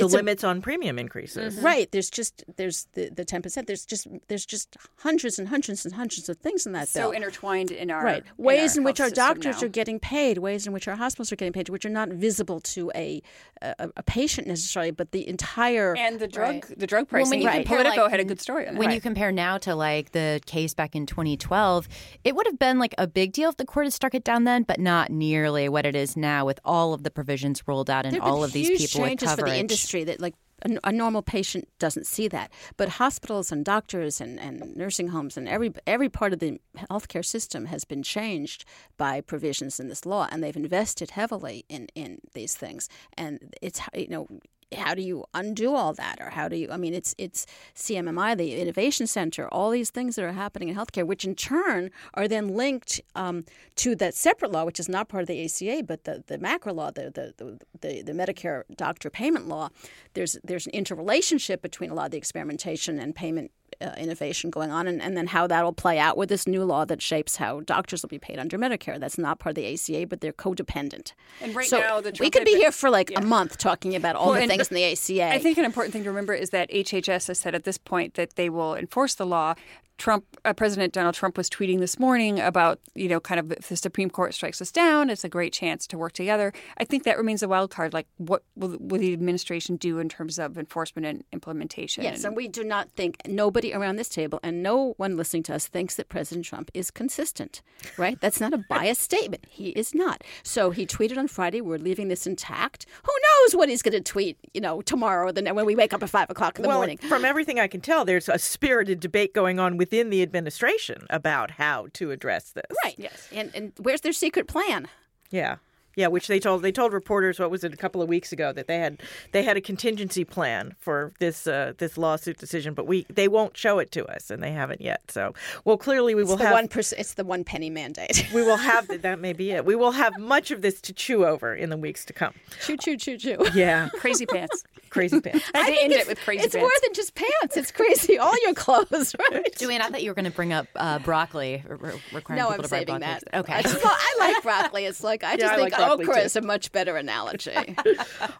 the 0.00 0.06
it's 0.06 0.14
a- 0.14 0.16
limits 0.16 0.42
on 0.44 0.60
premium 0.60 0.98
increases. 0.98 1.56
Mm-hmm. 1.56 1.64
Right. 1.64 1.90
There's 1.92 2.10
just 2.10 2.44
there's 2.56 2.88
the 2.94 3.10
the 3.10 3.24
ten 3.24 3.42
percent. 3.42 3.66
There's 3.66 3.84
just 3.84 4.06
there's 4.28 4.44
just 4.46 4.76
hundreds 4.98 5.38
and 5.38 5.48
hundreds 5.48 5.84
and 5.84 5.94
hundreds 5.94 6.28
of 6.28 6.38
things 6.38 6.66
in 6.66 6.72
that 6.72 6.88
so 6.88 7.00
bill. 7.02 7.10
intertwined 7.12 7.70
in 7.70 7.90
our 7.90 8.04
Right. 8.04 8.24
in 8.38 8.44
Ways 8.44 8.76
our 8.76 8.80
in 8.80 8.84
which 8.84 9.00
our 9.00 9.10
doctors 9.10 9.60
now. 9.60 9.66
are 9.66 9.70
getting 9.70 9.98
paid, 10.00 10.38
ways 10.38 10.66
in 10.66 10.72
which 10.72 10.88
our 10.88 10.96
hospitals 10.96 11.30
are 11.32 11.36
getting 11.36 11.52
paid, 11.52 11.68
which 11.68 11.84
are 11.84 11.90
not 11.90 12.08
visible 12.08 12.60
to 12.60 12.90
a 12.94 13.22
a, 13.62 13.90
a 13.96 14.02
patient 14.02 14.46
necessarily, 14.46 14.90
but 14.90 15.12
the 15.12 15.28
entire 15.28 15.94
and 15.96 16.18
the 16.18 16.26
drug 16.28 16.64
Right. 16.68 16.78
the 16.78 16.86
drug 16.86 17.02
Well, 17.10 17.20
pricing. 17.22 17.30
when 17.30 17.40
you 17.42 17.48
Even 17.48 17.62
compare, 17.62 17.78
Politico 17.78 18.02
like, 18.02 18.10
had 18.10 18.20
a 18.20 18.24
good 18.24 18.40
story 18.40 18.66
on 18.66 18.74
that. 18.74 18.80
when 18.80 18.90
you 18.90 19.00
compare 19.00 19.30
now 19.32 19.58
to 19.58 19.74
like 19.74 20.12
the 20.12 20.40
case 20.46 20.72
back 20.74 20.96
in 20.96 21.04
2012, 21.06 21.86
it 22.24 22.34
would 22.34 22.46
have 22.46 22.58
been 22.58 22.78
like 22.78 22.94
a 22.98 23.06
big 23.06 23.32
deal 23.32 23.50
if 23.50 23.56
the 23.58 23.64
court 23.66 23.86
had 23.86 23.92
struck 23.92 24.14
it 24.14 24.24
down 24.24 24.44
then, 24.44 24.62
but 24.62 24.80
not 24.80 25.10
nearly 25.10 25.68
what 25.68 25.84
it 25.84 25.94
is 25.94 26.16
now 26.16 26.44
with 26.46 26.58
all 26.64 26.94
of 26.94 27.02
the 27.02 27.10
provisions 27.10 27.62
rolled 27.66 27.90
out 27.90 28.06
and 28.06 28.18
all 28.20 28.42
of 28.42 28.52
these 28.52 28.68
people 28.70 29.02
with 29.02 29.08
changes 29.10 29.28
coverage. 29.28 29.50
That 29.98 30.20
like 30.20 30.34
a, 30.62 30.78
a 30.84 30.92
normal 30.92 31.22
patient 31.22 31.68
doesn't 31.78 32.06
see 32.06 32.28
that, 32.28 32.50
but 32.76 32.88
hospitals 32.88 33.50
and 33.52 33.64
doctors 33.64 34.20
and, 34.20 34.38
and 34.38 34.76
nursing 34.76 35.08
homes 35.08 35.36
and 35.36 35.48
every 35.48 35.72
every 35.86 36.08
part 36.08 36.32
of 36.32 36.38
the 36.38 36.60
healthcare 36.90 37.24
system 37.24 37.66
has 37.66 37.84
been 37.84 38.02
changed 38.02 38.64
by 38.96 39.20
provisions 39.20 39.80
in 39.80 39.88
this 39.88 40.06
law, 40.06 40.28
and 40.30 40.42
they've 40.42 40.56
invested 40.56 41.10
heavily 41.12 41.64
in 41.68 41.88
in 41.94 42.20
these 42.34 42.54
things, 42.54 42.88
and 43.16 43.54
it's 43.62 43.80
you 43.94 44.08
know. 44.08 44.28
How 44.76 44.94
do 44.94 45.02
you 45.02 45.24
undo 45.34 45.74
all 45.74 45.92
that, 45.94 46.20
or 46.20 46.30
how 46.30 46.48
do 46.48 46.56
you? 46.56 46.68
I 46.70 46.76
mean, 46.76 46.94
it's 46.94 47.14
it's 47.18 47.46
CMMI, 47.74 48.36
the 48.36 48.60
Innovation 48.60 49.06
Center, 49.06 49.48
all 49.48 49.70
these 49.70 49.90
things 49.90 50.16
that 50.16 50.24
are 50.24 50.32
happening 50.32 50.68
in 50.68 50.76
healthcare, 50.76 51.06
which 51.06 51.24
in 51.24 51.34
turn 51.34 51.90
are 52.14 52.28
then 52.28 52.54
linked 52.54 53.00
um, 53.14 53.44
to 53.76 53.96
that 53.96 54.14
separate 54.14 54.52
law, 54.52 54.64
which 54.64 54.78
is 54.78 54.88
not 54.88 55.08
part 55.08 55.22
of 55.22 55.26
the 55.26 55.44
ACA, 55.44 55.82
but 55.82 56.04
the, 56.04 56.22
the 56.26 56.38
MACRA 56.38 56.72
law, 56.72 56.90
the, 56.90 57.10
the 57.10 57.58
the, 57.80 58.02
the 58.02 58.12
Medicare 58.12 58.62
doctor 58.76 59.10
payment 59.10 59.48
law. 59.48 59.70
There's 60.14 60.36
there's 60.44 60.66
an 60.66 60.72
interrelationship 60.72 61.62
between 61.62 61.90
a 61.90 61.94
lot 61.94 62.06
of 62.06 62.10
the 62.12 62.18
experimentation 62.18 62.98
and 62.98 63.14
payment 63.14 63.50
uh, 63.80 63.92
innovation 63.96 64.50
going 64.50 64.70
on, 64.70 64.86
and, 64.86 65.00
and 65.00 65.16
then 65.16 65.28
how 65.28 65.46
that'll 65.46 65.72
play 65.72 65.98
out 65.98 66.16
with 66.16 66.28
this 66.28 66.46
new 66.46 66.64
law 66.64 66.84
that 66.84 67.00
shapes 67.00 67.36
how 67.36 67.60
doctors 67.60 68.02
will 68.02 68.08
be 68.08 68.18
paid 68.18 68.38
under 68.38 68.58
Medicare. 68.58 68.98
That's 68.98 69.18
not 69.18 69.38
part 69.38 69.56
of 69.56 69.62
the 69.62 69.72
ACA, 69.72 70.06
but 70.06 70.20
they're 70.20 70.32
codependent. 70.32 71.12
And 71.40 71.54
right 71.54 71.66
so 71.66 71.80
now, 71.80 72.00
the 72.00 72.16
we 72.20 72.30
could 72.30 72.44
be 72.44 72.56
here 72.56 72.72
for 72.72 72.90
like 72.90 73.12
a 73.16 73.22
month 73.22 73.58
talking 73.58 73.94
about 73.94 74.16
all 74.16 74.30
Well, 74.30 74.40
the 74.40 74.46
things 74.46 74.68
in 74.68 74.74
the 74.74 74.84
ACA. 74.84 75.34
I 75.34 75.38
think 75.38 75.58
an 75.58 75.64
important 75.64 75.92
thing 75.92 76.04
to 76.04 76.10
remember 76.10 76.34
is 76.34 76.50
that 76.50 76.70
HHS 76.70 77.28
has 77.28 77.38
said 77.38 77.54
at 77.54 77.64
this 77.64 77.78
point 77.78 78.14
that 78.14 78.36
they 78.36 78.48
will 78.50 78.74
enforce 78.74 79.14
the 79.14 79.26
law 79.26 79.54
Trump, 80.00 80.24
uh, 80.46 80.54
President 80.54 80.94
Donald 80.94 81.14
Trump 81.14 81.36
was 81.36 81.50
tweeting 81.50 81.78
this 81.78 81.98
morning 81.98 82.40
about, 82.40 82.80
you 82.94 83.06
know, 83.06 83.20
kind 83.20 83.38
of 83.38 83.52
if 83.52 83.68
the 83.68 83.76
Supreme 83.76 84.08
Court 84.08 84.32
strikes 84.32 84.62
us 84.62 84.72
down, 84.72 85.10
it's 85.10 85.24
a 85.24 85.28
great 85.28 85.52
chance 85.52 85.86
to 85.88 85.98
work 85.98 86.12
together. 86.12 86.54
I 86.78 86.84
think 86.84 87.04
that 87.04 87.18
remains 87.18 87.42
a 87.42 87.48
wild 87.48 87.70
card. 87.70 87.92
Like, 87.92 88.06
what 88.16 88.42
will, 88.56 88.78
will 88.80 88.98
the 88.98 89.12
administration 89.12 89.76
do 89.76 89.98
in 89.98 90.08
terms 90.08 90.38
of 90.38 90.56
enforcement 90.56 91.06
and 91.06 91.22
implementation? 91.32 92.02
Yes, 92.02 92.24
and 92.24 92.34
we 92.34 92.48
do 92.48 92.64
not 92.64 92.90
think 92.92 93.18
nobody 93.26 93.74
around 93.74 93.96
this 93.96 94.08
table 94.08 94.40
and 94.42 94.62
no 94.62 94.94
one 94.96 95.18
listening 95.18 95.42
to 95.44 95.54
us 95.54 95.66
thinks 95.66 95.96
that 95.96 96.08
President 96.08 96.46
Trump 96.46 96.70
is 96.72 96.90
consistent, 96.90 97.60
right? 97.98 98.18
That's 98.22 98.40
not 98.40 98.54
a 98.54 98.58
biased 98.70 99.02
statement. 99.02 99.44
He 99.50 99.68
is 99.70 99.94
not. 99.94 100.24
So 100.42 100.70
he 100.70 100.86
tweeted 100.86 101.18
on 101.18 101.28
Friday, 101.28 101.60
"We're 101.60 101.76
leaving 101.76 102.08
this 102.08 102.26
intact." 102.26 102.86
Who 103.02 103.12
knows 103.12 103.54
what 103.54 103.68
he's 103.68 103.82
going 103.82 103.92
to 103.92 104.00
tweet? 104.00 104.38
You 104.54 104.62
know, 104.62 104.80
tomorrow, 104.80 105.30
then 105.30 105.54
when 105.54 105.66
we 105.66 105.76
wake 105.76 105.92
up 105.92 106.02
at 106.02 106.08
five 106.08 106.30
o'clock 106.30 106.56
in 106.56 106.62
the 106.62 106.68
well, 106.68 106.78
morning. 106.78 106.96
From 106.96 107.26
everything 107.26 107.60
I 107.60 107.68
can 107.68 107.82
tell, 107.82 108.06
there's 108.06 108.30
a 108.30 108.38
spirited 108.38 108.98
debate 108.98 109.34
going 109.34 109.60
on 109.60 109.76
within 109.90 110.10
the 110.10 110.22
administration 110.22 111.06
about 111.10 111.52
how 111.52 111.88
to 111.94 112.10
address 112.10 112.52
this. 112.52 112.64
Right. 112.84 112.94
Yes. 112.96 113.28
And 113.32 113.50
and 113.54 113.72
where's 113.78 114.02
their 114.02 114.12
secret 114.12 114.46
plan? 114.46 114.88
Yeah. 115.30 115.56
Yeah, 115.96 116.06
which 116.06 116.28
they 116.28 116.38
told 116.38 116.62
they 116.62 116.70
told 116.70 116.92
reporters 116.92 117.40
what 117.40 117.50
was 117.50 117.64
it 117.64 117.74
a 117.74 117.76
couple 117.76 118.00
of 118.00 118.08
weeks 118.08 118.30
ago 118.32 118.52
that 118.52 118.68
they 118.68 118.78
had 118.78 119.02
they 119.32 119.42
had 119.42 119.56
a 119.56 119.60
contingency 119.60 120.24
plan 120.24 120.76
for 120.78 121.12
this 121.18 121.48
uh, 121.48 121.72
this 121.78 121.98
lawsuit 121.98 122.38
decision, 122.38 122.74
but 122.74 122.86
we 122.86 123.06
they 123.12 123.26
won't 123.26 123.56
show 123.56 123.80
it 123.80 123.90
to 123.92 124.06
us, 124.06 124.30
and 124.30 124.40
they 124.40 124.52
haven't 124.52 124.80
yet. 124.80 125.02
So, 125.10 125.34
well, 125.64 125.76
clearly 125.76 126.14
we 126.14 126.22
It's 126.22 126.30
will 126.30 126.38
have 126.38 126.52
one 126.52 126.68
percent. 126.68 127.00
It's 127.00 127.14
the 127.14 127.24
one 127.24 127.42
penny 127.42 127.70
mandate. 127.70 128.24
we 128.34 128.42
will 128.42 128.56
have 128.56 128.86
that 129.02 129.18
may 129.18 129.32
be 129.32 129.50
it. 129.50 129.64
We 129.64 129.74
will 129.74 129.90
have 129.90 130.16
much 130.16 130.52
of 130.52 130.62
this 130.62 130.80
to 130.82 130.92
chew 130.92 131.26
over 131.26 131.52
in 131.52 131.70
the 131.70 131.76
weeks 131.76 132.04
to 132.04 132.12
come. 132.12 132.34
Chew, 132.64 132.76
chew, 132.76 132.96
chew, 132.96 133.18
chew. 133.18 133.38
Yeah, 133.52 133.88
Crazy 133.94 134.26
pants. 134.26 134.62
Crazy 134.90 135.20
pants. 135.22 135.50
I 135.54 135.58
had 135.58 135.66
to 135.66 135.72
think 135.72 135.82
end 135.84 135.92
it 135.94 136.06
with 136.08 136.20
crazy 136.20 136.38
pants. 136.40 136.46
It's 136.46 136.54
pants. 136.54 136.62
more 136.62 136.72
than 136.82 136.94
just 136.94 137.14
pants. 137.14 137.56
It's 137.56 137.70
crazy. 137.70 138.18
All 138.18 138.34
your 138.42 138.54
clothes, 138.54 139.14
right? 139.32 139.56
Joanne, 139.56 139.82
I 139.82 139.88
thought 139.88 140.02
you 140.02 140.10
were 140.10 140.14
going 140.14 140.24
to 140.26 140.30
bring 140.30 140.52
up 140.52 140.66
uh, 140.76 140.98
broccoli, 140.98 141.62
re- 141.66 141.76
re- 141.80 142.02
requiring 142.12 142.42
No, 142.42 142.48
people 142.48 142.54
I'm 142.56 142.62
to 142.62 142.68
saving 142.68 143.00
that. 143.00 143.22
Okay. 143.32 143.52
I, 143.52 143.62
just, 143.62 143.82
well, 143.82 143.94
I 143.96 144.16
like 144.18 144.42
broccoli. 144.42 144.84
It's 144.84 145.02
like 145.02 145.24
I 145.24 145.36
just 145.36 145.52
I 145.52 145.56
think 145.56 145.78
like 145.78 145.90
okra 145.90 146.14
too. 146.14 146.20
is 146.20 146.36
a 146.36 146.42
much 146.42 146.72
better 146.72 146.96
analogy. 146.96 147.52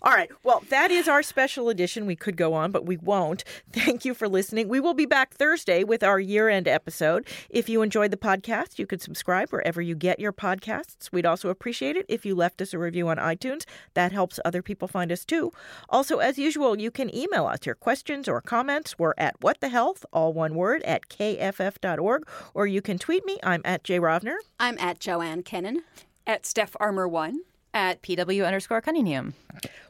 All 0.02 0.12
right. 0.12 0.30
Well, 0.42 0.62
that 0.70 0.90
is 0.90 1.08
our 1.08 1.22
special 1.22 1.68
edition. 1.68 2.06
We 2.06 2.16
could 2.16 2.36
go 2.36 2.54
on, 2.54 2.70
but 2.72 2.84
we 2.86 2.96
won't. 2.96 3.44
Thank 3.72 4.04
you 4.04 4.14
for 4.14 4.28
listening. 4.28 4.68
We 4.68 4.80
will 4.80 4.94
be 4.94 5.06
back 5.06 5.34
Thursday 5.34 5.84
with 5.84 6.02
our 6.02 6.18
year 6.20 6.48
end 6.48 6.66
episode. 6.68 7.26
If 7.48 7.68
you 7.68 7.82
enjoyed 7.82 8.10
the 8.10 8.16
podcast, 8.16 8.78
you 8.78 8.86
could 8.86 9.00
subscribe 9.02 9.50
wherever 9.50 9.80
you 9.80 9.94
get 9.94 10.18
your 10.20 10.32
podcasts. 10.32 11.10
We'd 11.12 11.26
also 11.26 11.48
appreciate 11.48 11.96
it 11.96 12.06
if 12.08 12.26
you 12.26 12.34
left 12.34 12.60
us 12.60 12.74
a 12.74 12.78
review 12.78 13.08
on 13.08 13.18
iTunes. 13.18 13.64
That 13.94 14.12
helps 14.12 14.40
other 14.44 14.62
people 14.62 14.88
find 14.88 15.12
us 15.12 15.24
too. 15.24 15.52
Also, 15.88 16.18
as 16.18 16.38
usual, 16.40 16.78
you 16.78 16.90
can 16.90 17.14
email 17.14 17.46
us 17.46 17.60
your 17.64 17.74
questions 17.74 18.28
or 18.28 18.40
comments. 18.40 18.98
We're 18.98 19.14
at 19.18 19.36
what 19.40 19.60
the 19.60 19.68
health, 19.68 20.04
all 20.12 20.32
one 20.32 20.54
word, 20.54 20.82
at 20.82 21.08
kff.org, 21.08 22.28
or 22.54 22.66
you 22.66 22.82
can 22.82 22.98
tweet 22.98 23.24
me. 23.24 23.38
I'm 23.42 23.62
at 23.64 23.84
Jay 23.84 24.00
Rovner. 24.00 24.36
I'm 24.58 24.78
at 24.78 24.98
Joanne 24.98 25.42
Kenen. 25.42 25.78
At 26.26 26.46
Steph 26.46 26.76
Armour 26.80 27.06
One. 27.06 27.40
At 27.72 28.02
PW 28.02 28.44
underscore 28.44 28.80
Cunningham. 28.80 29.34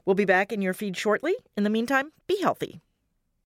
We'll 0.04 0.14
be 0.14 0.25
back 0.25 0.52
in 0.52 0.61
your 0.61 0.75
feed 0.75 0.97
shortly. 0.97 1.35
In 1.57 1.64
the 1.64 1.71
meantime, 1.71 2.12
be 2.26 2.40
healthy. 2.42 2.80